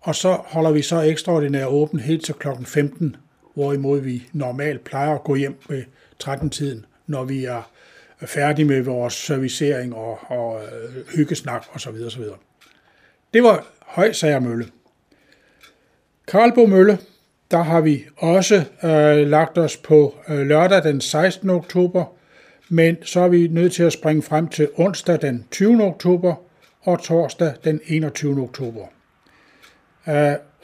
Og 0.00 0.14
så 0.14 0.32
holder 0.32 0.70
vi 0.70 0.82
så 0.82 1.00
ekstraordinær 1.00 1.66
åben 1.66 2.00
helt 2.00 2.24
til 2.24 2.34
klokken 2.34 2.66
15, 2.66 3.16
hvorimod 3.54 4.00
vi 4.00 4.28
normalt 4.32 4.84
plejer 4.84 5.14
at 5.14 5.24
gå 5.24 5.34
hjem 5.34 5.56
ved 5.68 5.82
13-tiden, 6.24 6.86
når 7.06 7.24
vi 7.24 7.44
er 7.44 7.70
færdige 8.26 8.66
med 8.66 8.82
vores 8.82 9.14
servicering 9.14 9.94
og, 9.94 10.18
og 10.26 10.60
øh, 10.64 11.06
hyggesnak 11.16 11.64
osv. 11.74 11.94
osv. 12.06 12.22
Det 13.34 13.42
var 13.42 13.66
Højsager 13.80 14.40
Mølle. 14.40 14.66
Karlbo 16.28 16.66
Mølle, 16.66 16.98
der 17.50 17.62
har 17.62 17.80
vi 17.80 18.04
også 18.16 18.64
øh, 18.84 19.26
lagt 19.26 19.58
os 19.58 19.76
på 19.76 20.14
øh, 20.28 20.46
lørdag 20.46 20.82
den 20.82 21.00
16. 21.00 21.50
oktober, 21.50 22.04
men 22.72 22.96
så 23.02 23.20
er 23.20 23.28
vi 23.28 23.48
nødt 23.48 23.72
til 23.72 23.82
at 23.82 23.92
springe 23.92 24.22
frem 24.22 24.48
til 24.48 24.68
onsdag 24.76 25.22
den 25.22 25.46
20. 25.50 25.84
oktober 25.84 26.34
og 26.82 27.02
torsdag 27.02 27.54
den 27.64 27.80
21. 27.86 28.42
oktober. 28.42 28.86
Uh, 30.06 30.14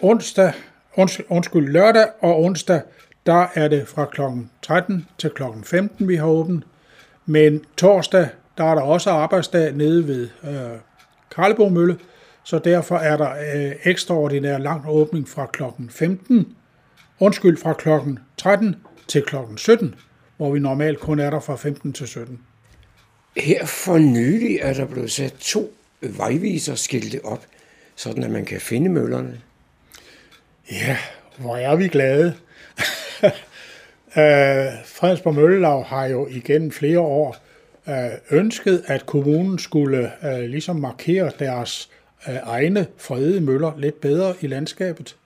onsdag, 0.00 0.52
uns, 0.96 1.20
undskyld, 1.28 1.68
lørdag 1.68 2.06
og 2.20 2.42
onsdag, 2.42 2.80
der 3.26 3.46
er 3.54 3.68
det 3.68 3.88
fra 3.88 4.04
kl. 4.04 4.20
13 4.62 5.06
til 5.18 5.30
kl. 5.30 5.42
15, 5.64 6.08
vi 6.08 6.16
har 6.16 6.26
åbent. 6.26 6.64
Men 7.26 7.64
torsdag, 7.76 8.28
der 8.58 8.64
er 8.64 8.74
der 8.74 8.82
også 8.82 9.10
arbejdsdag 9.10 9.72
nede 9.72 10.08
ved 10.08 10.28
øh, 10.44 10.78
Karlebo 11.36 11.68
Mølle, 11.68 11.98
så 12.44 12.58
derfor 12.58 12.96
er 12.96 13.16
der 13.16 13.30
øh, 13.30 13.72
ekstraordinær 13.84 14.58
lang 14.58 14.84
åbning 14.88 15.28
fra 15.28 15.46
kl. 15.46 15.62
15, 15.90 16.56
undskyld, 17.20 17.56
fra 17.56 17.72
kl. 17.72 17.88
13 18.36 18.76
til 19.08 19.22
kl. 19.22 19.36
17, 19.56 19.94
hvor 20.38 20.50
vi 20.50 20.58
normalt 20.58 21.00
kun 21.00 21.18
er 21.18 21.30
der 21.30 21.40
fra 21.40 21.56
15 21.56 21.92
til 21.92 22.08
17. 22.08 22.40
Her 23.36 23.66
for 23.66 23.98
nylig 23.98 24.58
er 24.62 24.72
der 24.72 24.84
blevet 24.84 25.10
sat 25.10 25.32
to 25.32 25.72
vejviserskilte 26.00 27.24
op, 27.24 27.46
sådan 27.96 28.22
at 28.22 28.30
man 28.30 28.44
kan 28.44 28.60
finde 28.60 28.88
møllerne. 28.88 29.40
Ja, 30.72 30.96
hvor 31.38 31.56
er 31.56 31.76
vi 31.76 31.88
glade. 31.88 32.34
Uh, 33.22 33.30
Fredensborg 34.96 35.34
Møllelav 35.34 35.84
har 35.84 36.06
jo 36.06 36.26
igen 36.26 36.72
flere 36.72 37.00
år 37.00 37.36
uh, 37.86 37.94
ønsket, 38.30 38.84
at 38.86 39.06
kommunen 39.06 39.58
skulle 39.58 40.12
uh, 40.22 40.38
ligesom 40.38 40.76
markere 40.76 41.30
deres 41.38 41.90
egne 42.26 42.86
fredede 42.96 43.40
møller 43.40 43.72
lidt 43.78 44.00
bedre 44.00 44.34
i 44.40 44.46
landskabet. 44.46 45.16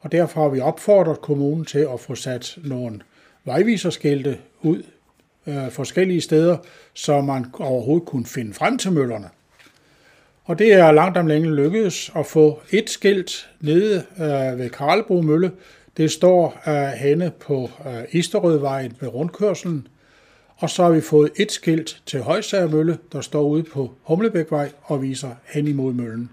Og 0.00 0.12
derfor 0.12 0.42
har 0.42 0.48
vi 0.48 0.60
opfordret 0.60 1.20
kommunen 1.20 1.64
til 1.64 1.88
at 1.92 2.00
få 2.00 2.14
sat 2.14 2.58
nogle 2.64 3.00
vejviserskilte 3.44 4.38
ud 4.62 4.82
øh, 5.46 5.70
forskellige 5.70 6.20
steder, 6.20 6.56
så 6.94 7.20
man 7.20 7.46
overhovedet 7.58 8.08
kunne 8.08 8.26
finde 8.26 8.54
frem 8.54 8.78
til 8.78 8.92
møllerne. 8.92 9.28
Og 10.44 10.58
det 10.58 10.72
er 10.72 10.92
langt 10.92 11.18
om 11.18 11.26
længe 11.26 11.54
lykkedes 11.54 12.12
at 12.16 12.26
få 12.26 12.60
et 12.70 12.90
skilt 12.90 13.50
nede 13.60 14.04
øh, 14.16 14.58
ved 14.58 14.70
Karlbro 14.70 15.20
Mølle, 15.20 15.50
det 15.96 16.10
står 16.10 16.62
øh, 16.68 16.88
henne 16.88 17.32
på 17.40 17.70
øh, 17.86 18.02
Isterødvejen 18.10 18.96
ved 19.00 19.08
rundkørselen, 19.08 19.86
og 20.56 20.70
så 20.70 20.82
har 20.82 20.90
vi 20.90 21.00
fået 21.00 21.30
et 21.36 21.52
skilt 21.52 22.02
til 22.06 22.20
Højsagermølle, 22.20 22.98
der 23.12 23.20
står 23.20 23.42
ude 23.42 23.62
på 23.62 23.90
Humlebækvej 24.02 24.70
og 24.82 25.02
viser 25.02 25.30
hen 25.44 25.68
imod 25.68 25.92
møllen. 25.92 26.30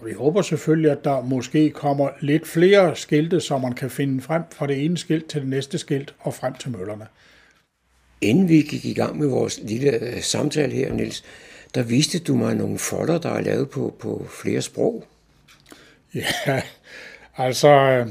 Og 0.00 0.06
vi 0.06 0.12
håber 0.12 0.42
selvfølgelig, 0.42 0.90
at 0.90 1.04
der 1.04 1.22
måske 1.22 1.70
kommer 1.70 2.08
lidt 2.20 2.46
flere 2.46 2.96
skilte, 2.96 3.40
så 3.40 3.58
man 3.58 3.72
kan 3.72 3.90
finde 3.90 4.22
frem 4.22 4.42
fra 4.52 4.66
det 4.66 4.84
ene 4.84 4.98
skilt 4.98 5.26
til 5.26 5.40
det 5.40 5.48
næste 5.48 5.78
skilt 5.78 6.14
og 6.20 6.34
frem 6.34 6.54
til 6.54 6.70
møllerne. 6.70 7.06
Inden 8.20 8.48
vi 8.48 8.62
gik 8.62 8.84
i 8.84 8.94
gang 8.94 9.18
med 9.18 9.26
vores 9.26 9.60
lille 9.62 10.22
samtale 10.22 10.72
her, 10.72 10.92
Niels, 10.92 11.24
der 11.74 11.82
viste 11.82 12.18
du 12.18 12.34
mig 12.34 12.54
nogle 12.54 12.78
folder, 12.78 13.18
der 13.18 13.30
er 13.30 13.40
lavet 13.40 13.70
på, 13.70 13.96
på 13.98 14.26
flere 14.42 14.62
sprog. 14.62 15.04
Ja, 16.14 16.62
altså 17.36 18.04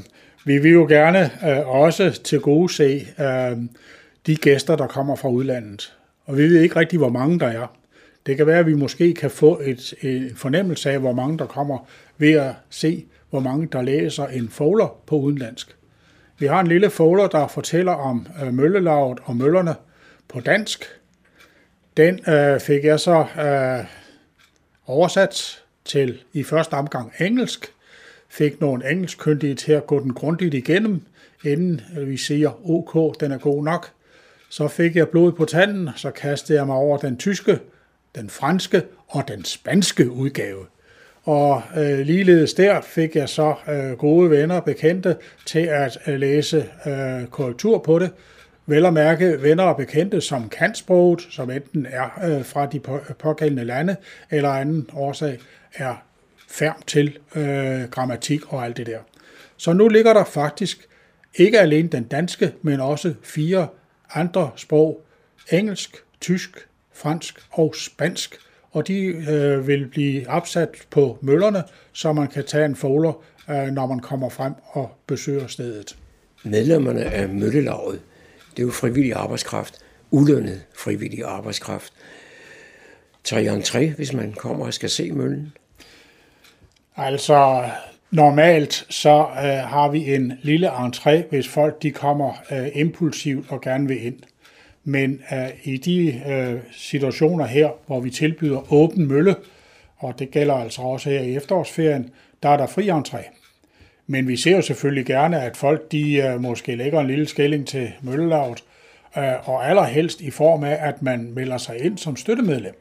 vi 0.44 0.58
vil 0.58 0.72
jo 0.72 0.86
gerne 0.86 1.30
øh, 1.50 1.68
også 1.68 2.20
til 2.24 2.40
gode 2.40 2.72
se 2.72 3.06
øh, 3.20 3.56
de 4.26 4.36
gæster, 4.36 4.76
der 4.76 4.86
kommer 4.86 5.16
fra 5.16 5.28
udlandet. 5.28 5.96
Og 6.24 6.36
vi 6.36 6.42
ved 6.42 6.60
ikke 6.60 6.76
rigtig, 6.76 6.98
hvor 6.98 7.08
mange 7.08 7.40
der 7.40 7.46
er. 7.46 7.79
Det 8.26 8.36
kan 8.36 8.46
være, 8.46 8.58
at 8.58 8.66
vi 8.66 8.74
måske 8.74 9.14
kan 9.14 9.30
få 9.30 9.60
et, 9.64 9.94
en 10.00 10.36
fornemmelse 10.36 10.90
af, 10.90 10.98
hvor 10.98 11.12
mange 11.12 11.38
der 11.38 11.46
kommer 11.46 11.78
ved 12.18 12.32
at 12.32 12.54
se, 12.70 13.06
hvor 13.30 13.40
mange 13.40 13.68
der 13.72 13.82
læser 13.82 14.26
en 14.26 14.48
folder 14.48 14.96
på 15.06 15.16
udenlandsk. 15.16 15.76
Vi 16.38 16.46
har 16.46 16.60
en 16.60 16.66
lille 16.66 16.90
folder, 16.90 17.26
der 17.26 17.48
fortæller 17.48 17.92
om 17.92 18.26
øh, 18.42 18.54
møllelaget 18.54 19.18
og 19.24 19.36
møllerne 19.36 19.74
på 20.28 20.40
dansk. 20.40 20.84
Den 21.96 22.30
øh, 22.30 22.60
fik 22.60 22.84
jeg 22.84 23.00
så 23.00 23.24
øh, 23.40 23.86
oversat 24.86 25.62
til 25.84 26.20
i 26.32 26.42
første 26.42 26.74
omgang 26.74 27.12
engelsk, 27.20 27.72
fik 28.28 28.60
nogle 28.60 28.90
engelskkyndige 28.90 29.54
til 29.54 29.72
at 29.72 29.86
gå 29.86 30.00
den 30.00 30.14
grundigt 30.14 30.54
igennem, 30.54 31.02
inden 31.44 31.80
øh, 31.98 32.08
vi 32.08 32.16
siger, 32.16 32.70
OK, 32.70 33.20
den 33.20 33.32
er 33.32 33.38
god 33.38 33.64
nok. 33.64 33.90
Så 34.48 34.68
fik 34.68 34.96
jeg 34.96 35.08
blod 35.08 35.32
på 35.32 35.44
tanden, 35.44 35.90
så 35.96 36.10
kastede 36.10 36.58
jeg 36.58 36.66
mig 36.66 36.76
over 36.76 36.98
den 36.98 37.16
tyske, 37.16 37.58
den 38.14 38.30
franske 38.30 38.82
og 39.08 39.28
den 39.28 39.44
spanske 39.44 40.10
udgave. 40.10 40.66
Og 41.22 41.62
øh, 41.76 41.98
ligeledes 41.98 42.54
der 42.54 42.80
fik 42.80 43.16
jeg 43.16 43.28
så 43.28 43.54
øh, 43.68 43.92
gode 43.92 44.30
venner 44.30 44.56
og 44.56 44.64
bekendte 44.64 45.16
til 45.46 45.58
at 45.58 45.98
øh, 46.06 46.20
læse 46.20 46.66
øh, 46.86 47.26
korrektur 47.26 47.78
på 47.78 47.98
det. 47.98 48.10
Vel 48.66 48.86
at 48.86 48.92
mærke 48.92 49.42
venner 49.42 49.64
og 49.64 49.76
bekendte, 49.76 50.20
som 50.20 50.48
kan 50.48 50.74
sproget, 50.74 51.26
som 51.30 51.50
enten 51.50 51.86
er 51.90 52.08
øh, 52.24 52.44
fra 52.44 52.66
de 52.66 52.80
pågældende 53.18 53.64
lande, 53.64 53.96
eller 54.30 54.50
anden 54.50 54.88
årsag 54.92 55.38
er 55.74 55.94
færm 56.48 56.82
til 56.86 57.18
øh, 57.34 57.82
grammatik 57.90 58.52
og 58.52 58.64
alt 58.64 58.76
det 58.76 58.86
der. 58.86 58.98
Så 59.56 59.72
nu 59.72 59.88
ligger 59.88 60.12
der 60.12 60.24
faktisk 60.24 60.88
ikke 61.34 61.60
alene 61.60 61.88
den 61.88 62.04
danske, 62.04 62.52
men 62.62 62.80
også 62.80 63.14
fire 63.22 63.68
andre 64.14 64.50
sprog, 64.56 65.06
engelsk, 65.52 65.96
tysk, 66.20 66.68
fransk 67.00 67.40
og 67.50 67.74
spansk, 67.76 68.36
og 68.70 68.86
de 68.86 68.98
øh, 69.04 69.66
vil 69.66 69.88
blive 69.88 70.28
opsat 70.28 70.68
på 70.90 71.18
møllerne, 71.20 71.62
så 71.92 72.12
man 72.12 72.28
kan 72.28 72.44
tage 72.44 72.64
en 72.64 72.76
folder, 72.76 73.12
øh, 73.50 73.66
når 73.66 73.86
man 73.86 74.00
kommer 74.00 74.28
frem 74.28 74.52
og 74.66 74.90
besøger 75.06 75.46
stedet. 75.46 75.96
Medlemmerne 76.44 77.04
af 77.04 77.28
møllelaget, 77.28 78.00
det 78.50 78.62
er 78.62 78.66
jo 78.66 78.70
frivillig 78.72 79.14
arbejdskraft, 79.14 79.74
ulønnet 80.10 80.62
frivillig 80.76 81.24
arbejdskraft. 81.24 81.92
Tager 83.24 83.60
entré, 83.60 83.96
hvis 83.96 84.12
man 84.12 84.32
kommer 84.32 84.66
og 84.66 84.74
skal 84.74 84.90
se 84.90 85.12
møllen? 85.12 85.52
Altså, 86.96 87.70
normalt 88.10 88.86
så 88.90 89.20
øh, 89.20 89.68
har 89.68 89.90
vi 89.90 90.14
en 90.14 90.32
lille 90.42 90.68
entré, 90.68 91.28
hvis 91.30 91.48
folk 91.48 91.82
de 91.82 91.90
kommer 91.90 92.32
øh, 92.52 92.68
impulsivt 92.74 93.50
og 93.50 93.60
gerne 93.60 93.88
vil 93.88 94.06
ind. 94.06 94.18
Men 94.84 95.22
øh, 95.32 95.48
i 95.64 95.76
de 95.76 96.22
øh, 96.28 96.60
situationer 96.72 97.46
her, 97.46 97.68
hvor 97.86 98.00
vi 98.00 98.10
tilbyder 98.10 98.72
åben 98.72 99.08
mølle, 99.08 99.36
og 99.96 100.18
det 100.18 100.30
gælder 100.30 100.54
altså 100.54 100.82
også 100.82 101.10
her 101.10 101.20
i 101.20 101.36
efterårsferien, 101.36 102.10
der 102.42 102.48
er 102.48 102.56
der 102.56 102.66
fri 102.66 102.90
entré. 102.90 103.36
Men 104.06 104.28
vi 104.28 104.36
ser 104.36 104.56
jo 104.56 104.62
selvfølgelig 104.62 105.06
gerne, 105.06 105.42
at 105.42 105.56
folk 105.56 105.92
de 105.92 106.14
øh, 106.14 106.40
måske 106.40 106.76
lægger 106.76 107.00
en 107.00 107.06
lille 107.06 107.28
skilling 107.28 107.66
til 107.66 107.92
møllelaget, 108.02 108.64
øh, 109.16 109.48
og 109.48 109.68
allerhelst 109.68 110.20
i 110.20 110.30
form 110.30 110.64
af, 110.64 110.78
at 110.80 111.02
man 111.02 111.32
melder 111.32 111.58
sig 111.58 111.84
ind 111.84 111.98
som 111.98 112.16
støttemedlem. 112.16 112.74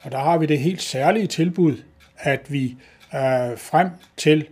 Og 0.00 0.12
der 0.12 0.18
har 0.18 0.38
vi 0.38 0.46
det 0.46 0.58
helt 0.58 0.82
særlige 0.82 1.26
tilbud, 1.26 1.76
at 2.18 2.52
vi 2.52 2.76
øh, 3.14 3.58
frem 3.58 3.88
til 4.16 4.46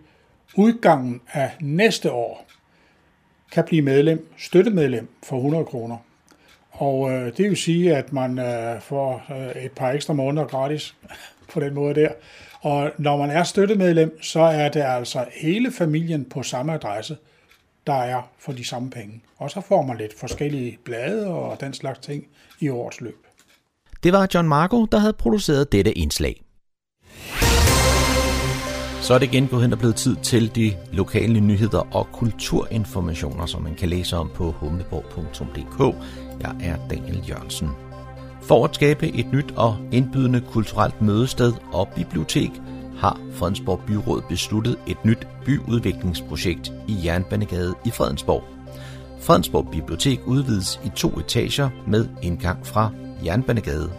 udgangen 0.54 1.20
af 1.32 1.50
næste 1.60 2.12
år 2.12 2.46
kan 3.52 3.64
blive 3.64 3.82
medlem, 3.82 4.28
støttemedlem 4.38 5.08
for 5.22 5.36
100 5.36 5.64
kroner. 5.64 5.96
Og 6.78 7.12
øh, 7.12 7.36
det 7.36 7.48
vil 7.50 7.56
sige, 7.56 7.96
at 7.96 8.12
man 8.12 8.38
øh, 8.38 8.80
får 8.80 9.22
øh, 9.30 9.62
et 9.64 9.72
par 9.72 9.90
ekstra 9.90 10.14
måneder 10.14 10.46
gratis 10.46 10.94
på 11.52 11.60
den 11.60 11.74
måde 11.74 11.94
der. 11.94 12.08
Og 12.60 12.90
når 12.98 13.16
man 13.16 13.30
er 13.30 13.42
støttemedlem, 13.42 14.22
så 14.22 14.40
er 14.40 14.68
det 14.68 14.80
altså 14.80 15.24
hele 15.40 15.72
familien 15.72 16.24
på 16.24 16.42
samme 16.42 16.74
adresse. 16.74 17.16
der 17.86 17.94
er 17.94 18.22
for 18.38 18.52
de 18.52 18.64
samme 18.64 18.90
penge. 18.90 19.22
Og 19.36 19.50
så 19.50 19.60
får 19.60 19.82
man 19.82 19.96
lidt 19.96 20.18
forskellige 20.18 20.78
blade 20.84 21.26
og 21.26 21.60
den 21.60 21.74
slags 21.74 21.98
ting 21.98 22.24
i 22.60 22.68
årets 22.68 23.00
løb. 23.00 23.26
Det 24.02 24.12
var 24.12 24.28
John 24.34 24.48
Marco, 24.48 24.84
der 24.84 24.98
havde 24.98 25.12
produceret 25.12 25.72
dette 25.72 25.92
indslag. 25.92 26.42
Så 29.06 29.14
er 29.14 29.18
det 29.18 29.26
igen 29.26 29.46
gået 29.46 29.62
hen 29.62 29.72
og 29.72 29.78
blevet 29.78 29.96
tid 29.96 30.16
til 30.22 30.54
de 30.54 30.76
lokale 30.92 31.40
nyheder 31.40 31.96
og 31.96 32.06
kulturinformationer, 32.12 33.46
som 33.46 33.62
man 33.62 33.74
kan 33.74 33.88
læse 33.88 34.16
om 34.16 34.30
på 34.34 34.50
humleborg.dk. 34.50 35.96
Jeg 36.40 36.54
er 36.60 36.76
Daniel 36.90 37.24
Jørgensen. 37.28 37.70
For 38.42 38.64
at 38.64 38.74
skabe 38.74 39.08
et 39.08 39.32
nyt 39.32 39.54
og 39.56 39.76
indbydende 39.92 40.40
kulturelt 40.40 41.02
mødested 41.02 41.52
og 41.72 41.88
bibliotek, 41.88 42.50
har 42.98 43.20
Fredensborg 43.32 43.80
Byråd 43.86 44.22
besluttet 44.28 44.76
et 44.86 45.04
nyt 45.04 45.26
byudviklingsprojekt 45.44 46.72
i 46.88 47.06
Jernbanegade 47.06 47.74
i 47.84 47.90
Fredensborg. 47.90 48.44
Fredensborg 49.20 49.68
Bibliotek 49.72 50.20
udvides 50.26 50.80
i 50.84 50.88
to 50.96 51.08
etager 51.08 51.70
med 51.86 52.08
indgang 52.22 52.66
fra 52.66 52.90
Jernbanegade. 53.24 53.90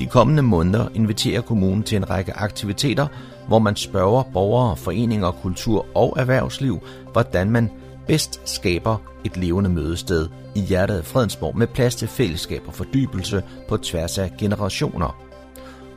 De 0.00 0.06
kommende 0.06 0.42
måneder 0.42 0.88
inviterer 0.94 1.40
kommunen 1.40 1.82
til 1.82 1.96
en 1.96 2.10
række 2.10 2.32
aktiviteter, 2.36 3.06
hvor 3.48 3.58
man 3.58 3.76
spørger 3.76 4.22
borgere, 4.32 4.76
foreninger, 4.76 5.30
kultur 5.30 5.86
og 5.94 6.14
erhvervsliv, 6.16 6.80
hvordan 7.12 7.50
man 7.50 7.70
bedst 8.06 8.40
skaber 8.44 8.96
et 9.24 9.36
levende 9.36 9.70
mødested 9.70 10.28
i 10.54 10.60
hjertet 10.60 10.98
af 10.98 11.04
Fredensborg 11.04 11.58
med 11.58 11.66
plads 11.66 11.96
til 11.96 12.08
fællesskab 12.08 12.62
og 12.66 12.74
fordybelse 12.74 13.42
på 13.68 13.76
tværs 13.76 14.18
af 14.18 14.32
generationer. 14.38 15.22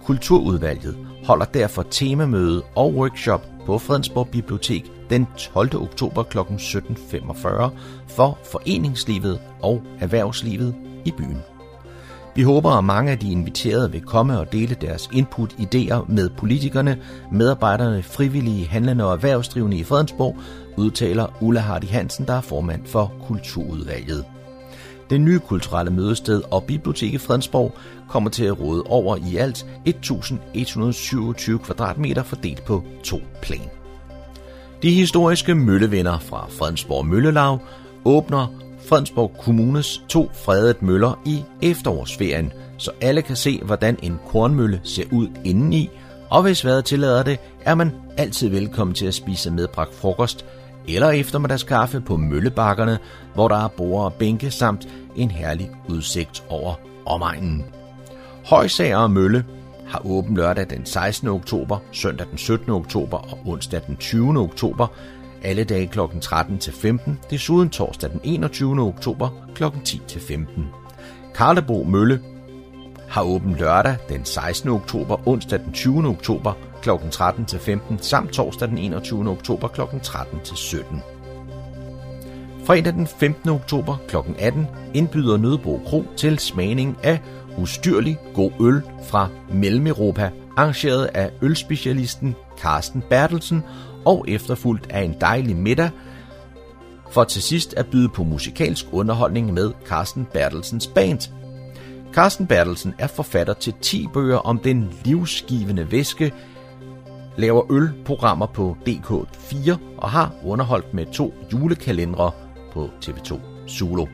Kulturudvalget 0.04 0.98
holder 1.26 1.46
derfor 1.46 1.84
temamøde 1.92 2.64
og 2.76 2.94
workshop 2.94 3.46
på 3.66 3.78
Fredensborg 3.78 4.30
Bibliotek 4.30 4.92
den 5.10 5.28
12. 5.38 5.82
oktober 5.82 6.24
kl. 6.24 6.38
17.45 6.38 7.70
for 8.08 8.40
foreningslivet 8.44 9.40
og 9.62 9.84
erhvervslivet 10.00 10.76
i 11.06 11.12
byen. 11.12 11.38
Vi 12.36 12.44
håber, 12.44 12.72
at 12.72 12.84
mange 12.84 13.12
af 13.12 13.20
de 13.20 13.32
inviterede 13.32 13.92
vil 13.92 14.02
komme 14.02 14.40
og 14.40 14.52
dele 14.52 14.76
deres 14.82 15.10
input, 15.14 15.54
idéer 15.54 16.12
med 16.12 16.30
politikerne, 16.30 16.98
medarbejderne, 17.32 18.04
frivillige, 18.04 18.68
handlende 18.68 19.06
og 19.06 19.14
erhvervsdrivende 19.14 19.78
i 19.78 19.84
Fredensborg, 19.84 20.38
udtaler 20.80 21.28
Ulla 21.42 21.60
Hardy 21.60 21.86
Hansen, 21.86 22.28
der 22.28 22.34
er 22.34 22.42
formand 22.42 22.86
for 22.86 23.14
Kulturudvalget. 23.28 24.26
Det 25.10 25.22
nye 25.22 25.40
kulturelle 25.40 25.92
mødested 25.92 26.42
og 26.52 26.64
bibliotek 26.64 27.14
i 27.14 27.18
Fredensborg 27.18 27.76
kommer 28.10 28.30
til 28.30 28.46
at 28.46 28.60
råde 28.60 28.84
over 28.84 29.18
i 29.32 29.38
alt 29.38 29.66
1127 29.86 31.60
kvadratmeter 31.60 32.24
fordelt 32.24 32.66
på 32.66 32.84
to 33.04 33.22
plan. 33.42 33.70
De 34.82 34.92
historiske 34.92 35.56
møllevinder 35.56 36.20
fra 36.20 36.48
Fredensborg 36.50 37.06
Møllelag 37.06 37.58
åbner 38.06 38.48
Fredensborg 38.90 39.32
Kommunes 39.40 40.04
to 40.10 40.32
fredede 40.34 40.76
møller 40.82 41.22
i 41.26 41.44
efterårsferien, 41.62 42.52
så 42.78 42.92
alle 43.02 43.22
kan 43.22 43.36
se, 43.36 43.62
hvordan 43.66 43.98
en 44.04 44.20
kornmølle 44.28 44.82
ser 44.84 45.04
ud 45.12 45.28
indeni, 45.46 45.90
og 46.30 46.42
hvis 46.42 46.66
vejret 46.66 46.86
tillader 46.86 47.24
det, 47.24 47.40
er 47.62 47.76
man 47.76 47.92
altid 48.18 48.50
velkommen 48.50 48.94
til 48.94 49.06
at 49.06 49.14
spise 49.14 49.52
medbragt 49.52 49.96
frokost 49.96 50.46
eller 50.88 51.10
eftermiddagskaffe 51.10 52.02
på 52.02 52.18
møllebakkerne, 52.18 52.98
hvor 53.34 53.48
der 53.48 53.64
er 53.64 53.68
borde 53.68 54.06
og 54.06 54.14
bænke 54.14 54.52
samt 54.52 54.88
en 55.16 55.32
herlig 55.32 55.72
udsigt 55.88 56.44
over 56.50 56.74
omegnen. 57.06 57.66
Højsager 58.46 58.98
og 58.98 59.12
Mølle 59.12 59.46
har 59.88 60.02
åben 60.06 60.38
lørdag 60.38 60.70
den 60.70 60.86
16. 60.86 61.28
oktober, 61.28 61.78
søndag 61.92 62.28
den 62.30 62.38
17. 62.38 62.72
oktober 62.72 63.18
og 63.18 63.40
onsdag 63.46 63.82
den 63.88 63.98
20. 63.98 64.40
oktober, 64.40 64.88
alle 65.44 65.64
dage 65.64 65.88
kl. 65.88 66.00
13 66.22 66.58
til 66.58 66.74
15, 66.74 67.20
desuden 67.30 67.70
torsdag 67.70 68.10
den 68.10 68.22
21. 68.24 68.82
oktober 68.82 69.30
kl. 69.56 69.64
10 69.86 70.02
til 70.08 70.22
15. 70.22 70.68
Karlebo 71.36 71.84
Mølle 71.84 72.22
har 73.10 73.24
åben 73.24 73.56
lørdag 73.56 73.96
den 74.10 74.26
16. 74.26 74.70
oktober, 74.70 75.28
onsdag 75.28 75.60
den 75.60 75.74
20. 75.74 76.08
oktober 76.08 76.54
kl. 76.82 76.90
13 77.12 77.46
til 77.46 77.60
15, 77.60 78.00
samt 78.00 78.32
torsdag 78.32 78.68
den 78.68 78.78
21. 78.78 79.30
oktober 79.30 79.68
kl. 79.68 79.82
13 80.04 80.40
til 80.44 80.58
17. 80.58 81.04
Fredag 82.66 82.94
den 82.94 83.08
15. 83.08 83.50
oktober 83.50 83.98
kl. 84.08 84.16
18 84.40 84.68
indbyder 84.94 85.38
Nødbro 85.38 85.82
Kro 85.86 86.06
til 86.18 86.40
smagning 86.40 86.98
af 87.04 87.20
ustyrlig 87.58 88.18
god 88.34 88.52
øl 88.62 88.82
fra 89.10 89.28
Mellem-Europa, 89.54 90.32
arrangeret 90.58 91.06
af 91.06 91.32
ølspecialisten 91.42 92.36
Carsten 92.60 93.04
Bertelsen 93.10 93.64
og 94.06 94.26
efterfulgt 94.28 94.92
af 94.92 95.02
en 95.02 95.16
dejlig 95.22 95.56
middag, 95.56 95.90
for 97.12 97.24
til 97.24 97.42
sidst 97.42 97.74
at 97.74 97.88
byde 97.88 98.10
på 98.10 98.24
musikalsk 98.24 98.86
underholdning 98.92 99.54
med 99.54 99.72
Carsten 99.86 100.28
Bertelsens 100.34 100.88
band. 100.88 101.20
Carsten 102.14 102.48
Bertelsen 102.48 102.94
er 103.00 103.08
forfatter 103.08 103.54
til 103.54 103.74
10 103.82 104.08
bøger 104.14 104.38
om 104.38 104.60
den 104.60 104.94
livsgivende 105.06 105.92
væske, 105.92 106.34
laver 107.40 107.72
ølprogrammer 107.72 108.46
på 108.46 108.78
DK4 108.88 109.78
og 109.98 110.10
har 110.10 110.34
underholdt 110.46 110.94
med 110.94 111.06
to 111.06 111.34
julekalendere 111.54 112.32
på 112.74 112.90
TV2 113.06 113.40
Zulu. 113.68 114.06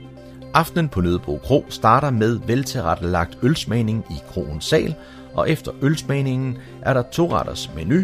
Aftenen 0.53 0.89
på 0.89 1.01
Nødebro 1.01 1.39
Kro 1.43 1.65
starter 1.69 2.09
med 2.09 2.39
veltilrettelagt 2.47 3.37
ølsmagning 3.43 4.05
i 4.09 4.15
kroens 4.29 4.65
sal, 4.65 4.95
og 5.33 5.49
efter 5.49 5.71
ølsmagningen 5.81 6.57
er 6.81 6.93
der 6.93 7.01
to 7.01 7.31
retters 7.31 7.71
menu, 7.75 8.01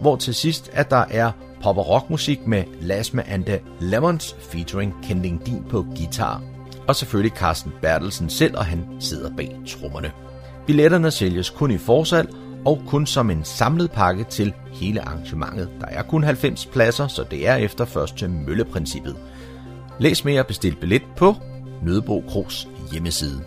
hvor 0.00 0.16
til 0.16 0.34
sidst 0.34 0.70
at 0.72 0.90
der 0.90 1.04
er 1.10 1.32
pop- 1.62 1.78
og 1.78 1.88
rockmusik 1.88 2.46
med 2.46 2.64
Lasme 2.80 3.28
and 3.28 3.44
the 3.44 3.60
Lemons 3.80 4.36
featuring 4.40 4.94
Kending 5.02 5.46
Din 5.46 5.64
på 5.70 5.86
guitar. 5.96 6.42
Og 6.88 6.96
selvfølgelig 6.96 7.36
Carsten 7.36 7.72
Bertelsen 7.82 8.28
selv, 8.28 8.56
og 8.56 8.64
han 8.64 8.86
sidder 9.00 9.30
bag 9.36 9.56
trommerne. 9.68 10.12
Billetterne 10.66 11.10
sælges 11.10 11.50
kun 11.50 11.70
i 11.70 11.78
forsalg, 11.78 12.28
og 12.64 12.82
kun 12.86 13.06
som 13.06 13.30
en 13.30 13.44
samlet 13.44 13.90
pakke 13.90 14.24
til 14.24 14.54
hele 14.72 15.00
arrangementet. 15.08 15.68
Der 15.80 15.86
er 15.86 16.02
kun 16.02 16.24
90 16.24 16.66
pladser, 16.66 17.08
så 17.08 17.24
det 17.30 17.48
er 17.48 17.56
efter 17.56 17.84
først 17.84 18.16
til 18.16 18.30
mølleprincippet. 18.30 19.16
Læs 19.98 20.24
mere 20.24 20.40
og 20.40 20.46
bestil 20.46 20.76
billet 20.80 21.02
på 21.16 21.34
Nødebro 21.82 22.24
Kros 22.28 22.68
hjemmeside. 22.92 23.40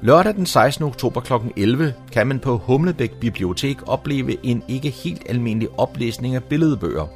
Lørdag 0.00 0.34
den 0.34 0.46
16. 0.46 0.84
oktober 0.84 1.20
kl. 1.20 1.32
11 1.56 1.94
kan 2.12 2.26
man 2.26 2.38
på 2.38 2.56
Humlebæk 2.56 3.12
Bibliotek 3.20 3.76
opleve 3.86 4.46
en 4.46 4.62
ikke 4.68 4.90
helt 4.90 5.22
almindelig 5.28 5.68
oplæsning 5.78 6.34
af 6.34 6.44
billedbøger. 6.44 7.06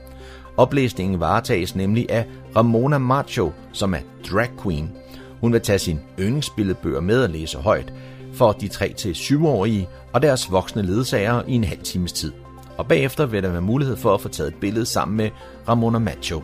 Oplæsningen 0.56 1.20
varetages 1.20 1.76
nemlig 1.76 2.10
af 2.10 2.26
Ramona 2.56 2.98
Macho, 2.98 3.52
som 3.72 3.94
er 3.94 3.98
drag 4.30 4.48
queen. 4.62 4.92
Hun 5.40 5.52
vil 5.52 5.60
tage 5.60 5.78
sin 5.78 6.00
yndlingsbilledbøger 6.18 7.00
med 7.00 7.22
og 7.22 7.30
læse 7.30 7.58
højt 7.58 7.92
for 8.36 8.52
de 8.52 8.66
3-7-årige 8.66 9.88
og 10.12 10.22
deres 10.22 10.52
voksne 10.52 10.82
ledsager 10.82 11.42
i 11.48 11.54
en 11.54 11.64
halv 11.64 11.82
times 11.82 12.12
tid. 12.12 12.32
Og 12.76 12.86
bagefter 12.86 13.26
vil 13.26 13.42
der 13.42 13.50
være 13.50 13.60
mulighed 13.60 13.96
for 13.96 14.14
at 14.14 14.20
få 14.20 14.28
taget 14.28 14.48
et 14.48 14.60
billede 14.60 14.86
sammen 14.86 15.16
med 15.16 15.30
Ramona 15.68 15.98
Macho. 15.98 16.42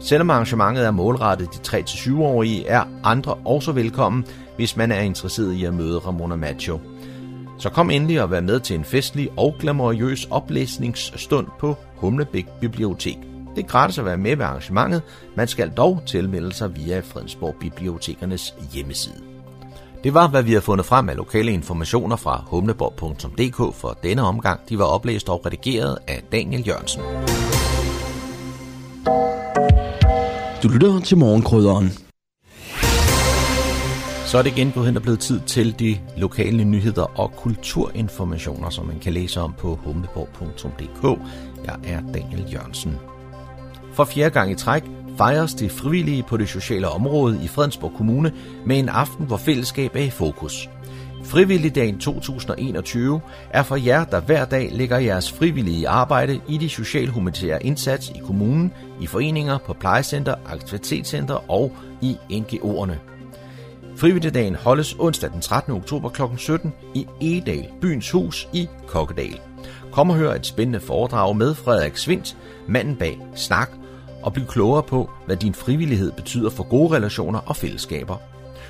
Selvom 0.00 0.30
arrangementet 0.30 0.86
er 0.86 0.90
målrettet 0.90 1.48
de 1.52 1.78
3-7-årige, 1.78 2.66
er 2.66 2.84
andre 3.04 3.34
også 3.34 3.72
velkommen, 3.72 4.24
hvis 4.56 4.76
man 4.76 4.92
er 4.92 5.00
interesseret 5.00 5.52
i 5.52 5.64
at 5.64 5.74
møde 5.74 5.98
Ramona 5.98 6.36
Macho. 6.36 6.80
Så 7.58 7.70
kom 7.70 7.90
endelig 7.90 8.22
og 8.22 8.30
vær 8.30 8.40
med 8.40 8.60
til 8.60 8.76
en 8.76 8.84
festlig 8.84 9.28
og 9.36 9.54
glamourøs 9.60 10.24
oplæsningsstund 10.30 11.46
på 11.60 11.76
Humlebæk 11.96 12.46
Bibliotek. 12.60 13.18
Det 13.56 13.64
er 13.64 13.68
gratis 13.68 13.98
at 13.98 14.04
være 14.04 14.16
med 14.16 14.36
ved 14.36 14.44
arrangementet, 14.44 15.02
man 15.36 15.48
skal 15.48 15.70
dog 15.70 16.02
tilmelde 16.06 16.52
sig 16.52 16.76
via 16.76 17.00
Fredensborg 17.00 17.54
Bibliotekernes 17.60 18.54
hjemmeside. 18.72 19.31
Det 20.04 20.14
var, 20.14 20.28
hvad 20.28 20.42
vi 20.42 20.52
har 20.52 20.60
fundet 20.60 20.86
frem 20.86 21.08
af 21.08 21.16
lokale 21.16 21.52
informationer 21.52 22.16
fra 22.16 22.44
humleborg.dk 22.46 23.74
for 23.74 23.98
denne 24.02 24.22
omgang. 24.22 24.60
De 24.68 24.78
var 24.78 24.84
oplæst 24.84 25.28
og 25.28 25.46
redigeret 25.46 25.98
af 26.08 26.22
Daniel 26.32 26.68
Jørgensen. 26.68 27.02
Du 30.62 30.68
lytter 30.68 31.00
til 31.00 31.18
morgenkrydderen. 31.18 31.90
Så 34.26 34.38
er 34.38 34.42
det 34.42 34.50
igen 34.50 34.72
gået 34.74 34.86
hen 34.86 34.96
og 34.96 35.02
blevet 35.02 35.20
tid 35.20 35.40
til 35.46 35.78
de 35.78 35.98
lokale 36.16 36.64
nyheder 36.64 37.20
og 37.20 37.32
kulturinformationer, 37.36 38.70
som 38.70 38.86
man 38.86 38.98
kan 38.98 39.12
læse 39.12 39.40
om 39.40 39.54
på 39.58 39.78
humleborg.dk. 39.84 41.20
Jeg 41.64 41.76
er 41.84 42.00
Daniel 42.00 42.52
Jørgensen. 42.52 42.98
For 43.92 44.04
fjerde 44.04 44.30
gang 44.30 44.50
i 44.52 44.54
træk 44.54 44.82
fejres 45.22 45.54
det 45.54 45.70
frivillige 45.70 46.22
på 46.22 46.36
det 46.36 46.48
sociale 46.48 46.88
område 46.88 47.40
i 47.44 47.48
Fredensborg 47.48 47.92
Kommune 47.96 48.32
med 48.66 48.78
en 48.78 48.88
aften, 48.88 49.26
hvor 49.26 49.36
fællesskab 49.36 49.96
er 49.96 50.00
i 50.00 50.10
fokus. 50.10 50.70
Frivilligdagen 51.24 51.98
2021 51.98 53.20
er 53.50 53.62
for 53.62 53.76
jer, 53.76 54.04
der 54.04 54.20
hver 54.20 54.44
dag 54.44 54.68
lægger 54.72 54.98
jeres 54.98 55.32
frivillige 55.32 55.88
arbejde 55.88 56.40
i 56.48 56.58
de 56.58 56.68
socialhumanitære 56.68 57.66
indsats 57.66 58.10
i 58.10 58.18
kommunen, 58.26 58.72
i 59.00 59.06
foreninger, 59.06 59.58
på 59.58 59.72
plejecenter, 59.72 60.34
aktivitetscenter 60.46 61.50
og 61.50 61.76
i 62.00 62.16
NGO'erne. 62.30 62.94
Frivilligdagen 63.96 64.54
holdes 64.54 64.96
onsdag 64.98 65.30
den 65.30 65.40
13. 65.40 65.72
oktober 65.72 66.08
kl. 66.08 66.22
17 66.36 66.72
i 66.94 67.06
Egedal, 67.20 67.68
byens 67.80 68.10
hus 68.10 68.48
i 68.52 68.68
Kokkedal. 68.86 69.40
Kom 69.92 70.10
og 70.10 70.16
hør 70.16 70.34
et 70.34 70.46
spændende 70.46 70.80
foredrag 70.80 71.36
med 71.36 71.54
Frederik 71.54 71.96
Svindt, 71.96 72.36
manden 72.68 72.96
bag 72.96 73.18
Snak, 73.34 73.70
og 74.22 74.32
bliv 74.32 74.46
klogere 74.46 74.82
på, 74.82 75.10
hvad 75.26 75.36
din 75.36 75.54
frivillighed 75.54 76.12
betyder 76.12 76.50
for 76.50 76.62
gode 76.62 76.96
relationer 76.96 77.38
og 77.38 77.56
fællesskaber. 77.56 78.16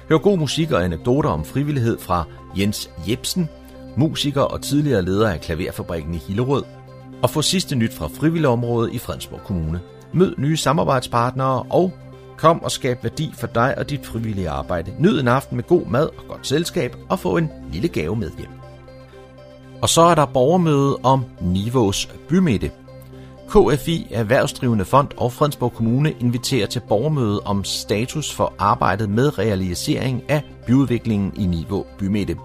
Hør 0.08 0.18
god 0.18 0.38
musik 0.38 0.70
og 0.70 0.84
anekdoter 0.84 1.30
om 1.30 1.44
frivillighed 1.44 1.98
fra 1.98 2.24
Jens 2.58 2.90
Jebsen, 3.08 3.48
musiker 3.96 4.42
og 4.42 4.62
tidligere 4.62 5.02
leder 5.02 5.30
af 5.30 5.40
Klaverfabrikken 5.40 6.14
i 6.14 6.18
Hillerød, 6.28 6.64
og 7.22 7.30
få 7.30 7.42
sidste 7.42 7.76
nyt 7.76 7.94
fra 7.94 8.08
frivilligområdet 8.20 8.94
i 8.94 8.98
Fredensborg 8.98 9.40
Kommune. 9.44 9.80
Mød 10.12 10.34
nye 10.38 10.56
samarbejdspartnere 10.56 11.62
og 11.70 11.92
kom 12.38 12.62
og 12.62 12.70
skab 12.70 13.04
værdi 13.04 13.32
for 13.38 13.46
dig 13.46 13.78
og 13.78 13.90
dit 13.90 14.06
frivillige 14.06 14.50
arbejde. 14.50 14.94
Nyd 14.98 15.20
en 15.20 15.28
aften 15.28 15.56
med 15.56 15.64
god 15.64 15.86
mad 15.86 16.06
og 16.06 16.24
godt 16.28 16.46
selskab 16.46 16.96
og 17.08 17.18
få 17.18 17.36
en 17.36 17.50
lille 17.72 17.88
gave 17.88 18.16
med 18.16 18.30
hjem. 18.38 18.50
Og 19.82 19.88
så 19.88 20.00
er 20.00 20.14
der 20.14 20.26
borgermøde 20.26 20.96
om 21.02 21.24
Nivås 21.40 22.08
bymidte. 22.28 22.70
KFI 23.52 24.06
Erhvervsdrivende 24.10 24.84
Fond 24.84 25.08
og 25.16 25.32
Fredensborg 25.32 25.72
Kommune 25.72 26.12
inviterer 26.20 26.66
til 26.66 26.82
borgermøde 26.88 27.40
om 27.40 27.64
status 27.64 28.34
for 28.34 28.54
arbejdet 28.58 29.10
med 29.10 29.38
realisering 29.38 30.22
af 30.28 30.42
byudviklingen 30.66 31.32
i 31.36 31.46
Niveau 31.46 31.86
Bymidte. 31.98 32.36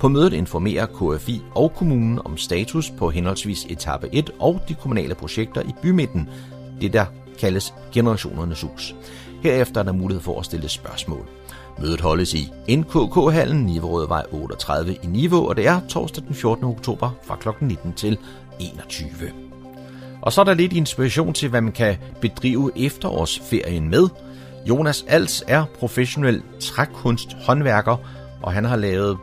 På 0.00 0.08
mødet 0.08 0.32
informerer 0.32 0.86
KFI 0.86 1.42
og 1.54 1.72
kommunen 1.76 2.20
om 2.24 2.36
status 2.36 2.90
på 2.90 3.10
henholdsvis 3.10 3.64
etape 3.64 4.08
1 4.12 4.30
og 4.38 4.60
de 4.68 4.74
kommunale 4.74 5.14
projekter 5.14 5.60
i 5.60 5.74
bymidten, 5.82 6.28
det 6.80 6.92
der 6.92 7.06
kaldes 7.38 7.74
Generationernes 7.92 8.62
Hus. 8.62 8.94
Herefter 9.42 9.80
er 9.80 9.84
der 9.84 9.92
mulighed 9.92 10.22
for 10.22 10.38
at 10.38 10.44
stille 10.44 10.68
spørgsmål. 10.68 11.26
Mødet 11.78 12.00
holdes 12.00 12.34
i 12.34 12.52
NKK-hallen, 12.68 13.66
Niveauvej 13.66 14.22
38 14.30 14.94
i 14.94 15.06
Niveau, 15.06 15.48
og 15.48 15.56
det 15.56 15.66
er 15.66 15.80
torsdag 15.88 16.24
den 16.24 16.34
14. 16.34 16.64
oktober 16.64 17.10
fra 17.22 17.36
kl. 17.36 17.48
19 17.60 17.92
til 17.92 18.18
21. 18.60 19.55
Og 20.26 20.32
så 20.32 20.40
er 20.40 20.44
der 20.44 20.54
lidt 20.54 20.72
inspiration 20.72 21.34
til, 21.34 21.48
hvad 21.48 21.60
man 21.60 21.72
kan 21.72 21.96
bedrive 22.20 22.72
efterårsferien 22.76 23.88
med. 23.88 24.08
Jonas 24.68 25.04
Als 25.08 25.44
er 25.48 25.64
professionel 25.78 26.42
trækunsthåndværker, 26.60 27.96
og 28.42 28.52
han 28.52 28.64
har 28.64 28.76
lavet 28.76 29.18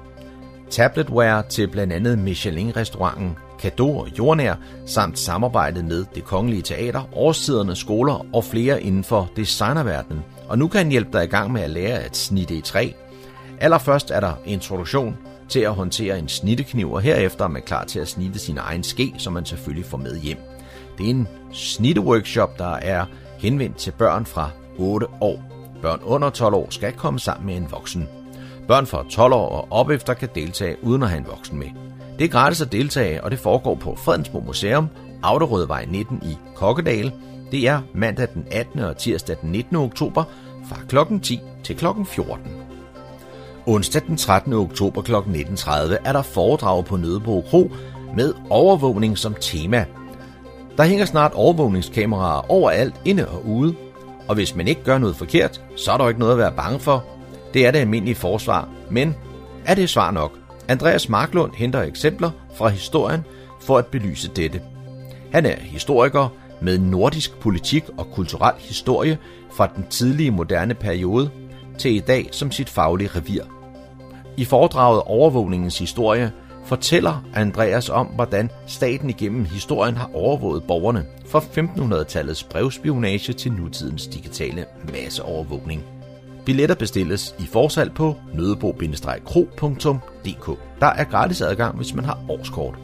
tabletware 0.70 1.44
til 1.50 1.68
blandt 1.68 1.94
andet 1.94 2.18
Michelin-restauranten 2.20 3.36
Kado 3.60 3.98
og 3.98 4.08
Jordnær, 4.18 4.56
samt 4.86 5.20
samarbejdet 5.20 5.86
med 5.86 6.06
det 6.16 6.24
kongelige 6.24 6.62
teater, 6.62 7.10
årstiderne, 7.14 7.76
skoler 7.76 8.26
og 8.34 8.44
flere 8.44 8.84
inden 8.84 9.04
for 9.04 9.30
designerverdenen. 9.36 10.24
Og 10.48 10.58
nu 10.58 10.68
kan 10.68 10.78
han 10.78 10.92
hjælpe 10.92 11.18
dig 11.18 11.24
i 11.24 11.28
gang 11.28 11.52
med 11.52 11.62
at 11.62 11.70
lære 11.70 12.00
at 12.00 12.18
snitte 12.18 12.56
i 12.56 12.62
træ. 12.62 12.92
Allerførst 13.60 14.12
er 14.12 14.20
der 14.20 14.34
introduktion 14.46 15.18
til 15.50 15.60
at 15.60 15.74
håndtere 15.74 16.20
en 16.20 16.28
snittekniv, 16.28 16.92
og 16.92 17.02
herefter 17.02 17.46
er 17.46 17.50
man 17.50 17.62
klar 17.62 17.86
til 17.86 18.00
at 18.00 18.08
snitte 18.08 18.40
sin 18.40 18.58
egen 18.58 18.84
ske, 18.84 19.14
som 19.18 19.34
man 19.34 19.46
selvfølgelig 19.46 19.86
får 19.86 19.98
med 19.98 20.20
hjem. 20.20 20.53
Det 20.98 21.06
er 21.06 21.10
en 21.10 21.28
snitteworkshop, 21.54 22.60
der 22.60 22.74
er 22.76 23.06
henvendt 23.38 23.78
til 23.78 23.92
børn 23.92 24.26
fra 24.26 24.50
8 24.78 25.08
år. 25.22 25.44
Børn 25.82 26.00
under 26.04 26.30
12 26.30 26.56
år 26.56 26.68
skal 26.70 26.94
komme 26.94 27.20
sammen 27.20 27.46
med 27.46 27.56
en 27.56 27.72
voksen. 27.72 28.10
Børn 28.68 28.86
fra 28.86 29.04
12 29.10 29.34
år 29.34 29.50
og 29.50 29.68
op 29.72 29.90
efter 29.90 30.14
kan 30.14 30.30
deltage 30.36 30.84
uden 30.84 31.04
at 31.04 31.10
have 31.10 31.20
en 31.20 31.28
voksen 31.28 31.60
med. 31.60 31.68
Det 32.20 32.26
er 32.26 32.30
gratis 32.30 32.62
at 32.62 32.72
deltage, 32.72 33.24
og 33.24 33.32
det 33.32 33.40
foregår 33.40 33.76
på 33.76 33.96
Fredensborg 33.96 34.46
Museum, 34.46 34.88
Auderødvej 35.24 35.86
19 35.86 36.20
i 36.24 36.38
Kokkedal. 36.56 37.12
Det 37.52 37.68
er 37.68 37.82
mandag 37.94 38.28
den 38.34 38.46
18. 38.52 38.80
og 38.80 38.98
tirsdag 38.98 39.38
den 39.42 39.52
19. 39.52 39.76
oktober 39.76 40.24
fra 40.70 40.78
kl. 40.90 41.20
10 41.22 41.40
til 41.64 41.76
kl. 41.76 41.86
14. 42.06 42.38
Onsdag 43.66 44.02
den 44.08 44.18
13. 44.18 44.54
oktober 44.54 45.02
kl. 45.02 45.16
19.30 45.16 45.72
er 46.06 46.14
der 46.14 46.22
foredrag 46.22 46.86
på 46.86 46.98
Nødebro 46.98 47.46
Kro 47.50 47.72
med 48.16 48.34
overvågning 48.50 49.18
som 49.18 49.36
tema. 49.42 49.86
Der 50.78 50.84
hænger 50.84 51.06
snart 51.06 51.32
overvågningskameraer 51.34 52.52
overalt, 52.52 52.96
inde 53.06 53.28
og 53.28 53.46
ude, 53.46 53.76
og 54.28 54.36
hvis 54.36 54.56
man 54.56 54.68
ikke 54.68 54.84
gør 54.84 54.98
noget 54.98 55.16
forkert, 55.16 55.62
så 55.76 55.92
er 55.92 55.98
der 55.98 56.08
ikke 56.08 56.20
noget 56.20 56.34
at 56.34 56.38
være 56.38 56.52
bange 56.52 56.80
for. 56.80 57.04
Det 57.54 57.66
er 57.68 57.72
det 57.72 57.80
almindelige 57.80 58.16
forsvar, 58.16 58.70
men 58.90 59.16
er 59.66 59.76
det 59.76 59.90
svar 59.90 60.12
nok? 60.12 60.32
Andreas 60.68 61.10
Marklund 61.10 61.52
henter 61.56 61.82
eksempler 61.82 62.32
fra 62.56 62.68
historien 62.68 63.26
for 63.62 63.78
at 63.78 63.86
belyse 63.86 64.32
dette. 64.36 64.62
Han 65.32 65.46
er 65.46 65.56
historiker 65.60 66.30
med 66.62 66.78
nordisk 66.78 67.40
politik 67.40 67.84
og 67.98 68.08
kulturel 68.12 68.54
historie 68.58 69.18
fra 69.56 69.70
den 69.76 69.86
tidlige 69.90 70.32
moderne 70.32 70.74
periode 70.74 71.30
til 71.78 71.96
i 71.96 72.00
dag 72.00 72.30
som 72.32 72.52
sit 72.52 72.70
faglige 72.70 73.10
revir. 73.16 73.42
I 74.38 74.46
foredraget 74.46 75.02
Overvågningens 75.06 75.80
historie 75.80 76.32
fortæller 76.66 77.24
Andreas 77.34 77.90
om, 77.90 78.08
hvordan 78.08 78.50
staten 78.68 79.10
igennem 79.10 79.46
historien 79.46 79.96
har 79.96 80.10
overvåget 80.14 80.64
borgerne 80.64 81.06
fra 81.26 81.40
1500-tallets 81.40 82.48
brevspionage 82.50 83.34
til 83.34 83.52
nutidens 83.52 84.08
digitale 84.08 84.66
masseovervågning. 84.94 85.84
Billetter 86.46 86.76
bestilles 86.76 87.36
i 87.40 87.46
forsalg 87.46 87.94
på 87.94 88.16
nødebo-kro.dk. 88.34 90.60
Der 90.80 90.88
er 90.88 91.04
gratis 91.04 91.42
adgang, 91.42 91.78
hvis 91.78 91.94
man 91.94 92.06
har 92.06 92.20
årskort. 92.30 92.76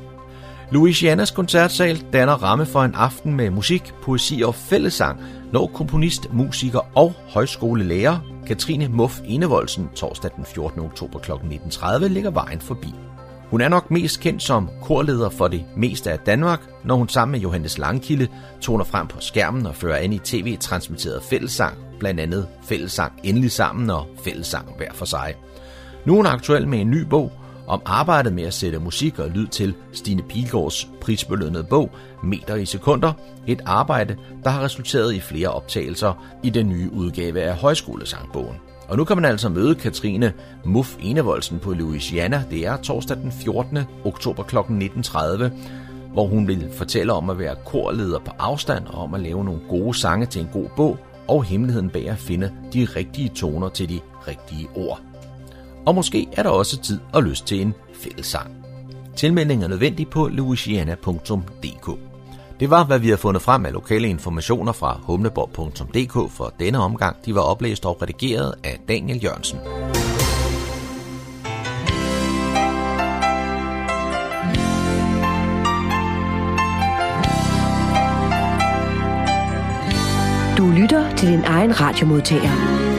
Louisianas 0.72 1.32
koncertsal 1.32 2.04
danner 2.14 2.44
ramme 2.44 2.66
for 2.66 2.82
en 2.82 2.96
aften 2.96 3.34
med 3.34 3.50
musik, 3.50 3.94
poesi 4.04 4.42
og 4.46 4.56
fællesang, 4.56 5.22
når 5.52 5.68
komponist, 5.68 6.34
musiker 6.34 6.80
og 6.96 7.14
højskolelærer 7.30 8.18
Katrine 8.48 8.88
Muff 8.88 9.20
Enevoldsen 9.26 9.90
torsdag 9.96 10.32
den 10.36 10.46
14. 10.46 10.82
oktober 10.82 11.20
kl. 11.20 11.32
19.30 11.32 12.08
ligger 12.08 12.32
vejen 12.32 12.62
forbi. 12.62 12.94
Hun 13.50 13.62
er 13.62 13.70
nok 13.70 13.92
mest 13.92 14.20
kendt 14.20 14.44
som 14.44 14.70
korleder 14.82 15.30
for 15.30 15.48
det 15.48 15.66
meste 15.76 16.12
af 16.12 16.20
Danmark, 16.20 16.60
når 16.84 16.96
hun 16.96 17.10
sammen 17.10 17.32
med 17.32 17.40
Johannes 17.40 17.78
Langkilde 17.78 18.28
toner 18.62 18.84
frem 18.84 19.08
på 19.08 19.20
skærmen 19.20 19.66
og 19.66 19.76
fører 19.76 19.98
an 19.98 20.14
i 20.14 20.20
tv-transmitteret 20.20 21.24
fællessang, 21.24 21.78
blandt 22.00 22.20
andet 22.20 22.48
fællessang 22.64 23.20
Endelig 23.24 23.52
Sammen 23.52 23.90
og 23.90 24.08
fællessang 24.24 24.78
hver 24.78 24.94
for 24.94 25.06
sig. 25.06 25.36
Nu 26.06 26.14
er 26.14 26.18
hun 26.18 26.26
aktuel 26.26 26.68
med 26.68 26.80
en 26.80 26.90
ny 26.90 27.02
bog 27.02 27.32
om 27.68 27.82
arbejdet 27.86 28.34
med 28.34 28.44
at 28.44 28.54
sætte 28.54 28.80
musik 28.80 29.20
og 29.20 29.30
lyd 29.30 29.48
til 29.48 29.76
Stine 29.94 30.24
Pilgaards 30.24 30.90
prisbelønnede 31.02 31.64
bog 31.64 31.92
Meter 32.24 32.56
i 32.56 32.66
sekunder, 32.66 33.14
et 33.48 33.62
arbejde, 33.66 34.18
der 34.44 34.50
har 34.50 34.64
resulteret 34.64 35.14
i 35.14 35.20
flere 35.20 35.50
optagelser 35.50 36.40
i 36.44 36.50
den 36.50 36.70
nye 36.70 36.90
udgave 36.94 37.42
af 37.42 37.56
Højskolesangbogen. 37.56 38.69
Og 38.90 38.98
nu 38.98 39.04
kan 39.04 39.18
man 39.18 39.26
altså 39.26 39.50
møde 39.50 39.76
Katrine 39.76 40.34
Muff 40.66 40.96
Enevoldsen 41.02 41.60
på 41.60 41.74
Louisiana. 41.74 42.44
Det 42.52 42.66
er 42.66 42.78
torsdag 42.78 43.18
den 43.18 43.32
14. 43.32 43.80
oktober 44.04 44.44
kl. 44.44 44.58
19.30 44.58 45.50
hvor 46.14 46.28
hun 46.28 46.48
vil 46.48 46.70
fortælle 46.74 47.14
om 47.14 47.30
at 47.30 47.40
være 47.40 47.56
korleder 47.66 48.20
på 48.20 48.32
afstand 48.40 48.88
og 48.88 49.04
om 49.04 49.14
at 49.14 49.22
lave 49.22 49.46
nogle 49.46 49.62
gode 49.70 49.94
sange 49.98 50.26
til 50.26 50.42
en 50.42 50.50
god 50.54 50.70
bog 50.76 50.98
og 51.28 51.44
hemmeligheden 51.44 51.90
bag 51.90 52.10
at 52.10 52.18
finde 52.18 52.52
de 52.74 52.88
rigtige 52.96 53.30
toner 53.30 53.70
til 53.70 53.90
de 53.90 54.00
rigtige 54.28 54.68
ord. 54.76 55.02
Og 55.86 55.96
måske 55.96 56.28
er 56.34 56.44
der 56.44 56.50
også 56.50 56.82
tid 56.82 57.00
og 57.14 57.24
lyst 57.24 57.48
til 57.48 57.62
en 57.62 57.74
fællessang. 57.94 58.52
Tilmelding 59.16 59.64
er 59.64 59.68
nødvendig 59.68 60.08
på 60.08 60.28
louisiana.dk. 60.28 62.09
Det 62.60 62.70
var, 62.70 62.84
hvad 62.84 63.00
vi 63.00 63.10
har 63.10 63.18
fundet 63.18 63.42
frem 63.42 63.66
af 63.66 63.74
lokale 63.74 64.08
informationer 64.08 64.72
fra 64.72 65.00
humleborg.dk 65.04 66.32
for 66.32 66.54
denne 66.60 66.78
omgang. 66.78 67.16
De 67.26 67.36
var 67.36 67.42
oplæst 67.42 67.86
og 67.86 68.02
redigeret 68.02 68.56
af 68.64 68.80
Daniel 68.88 69.24
Jørgensen. 69.24 69.60
Du 80.58 80.82
lytter 80.82 81.16
til 81.16 81.32
din 81.32 81.44
egen 81.44 81.82
radiomodtager. 81.82 82.99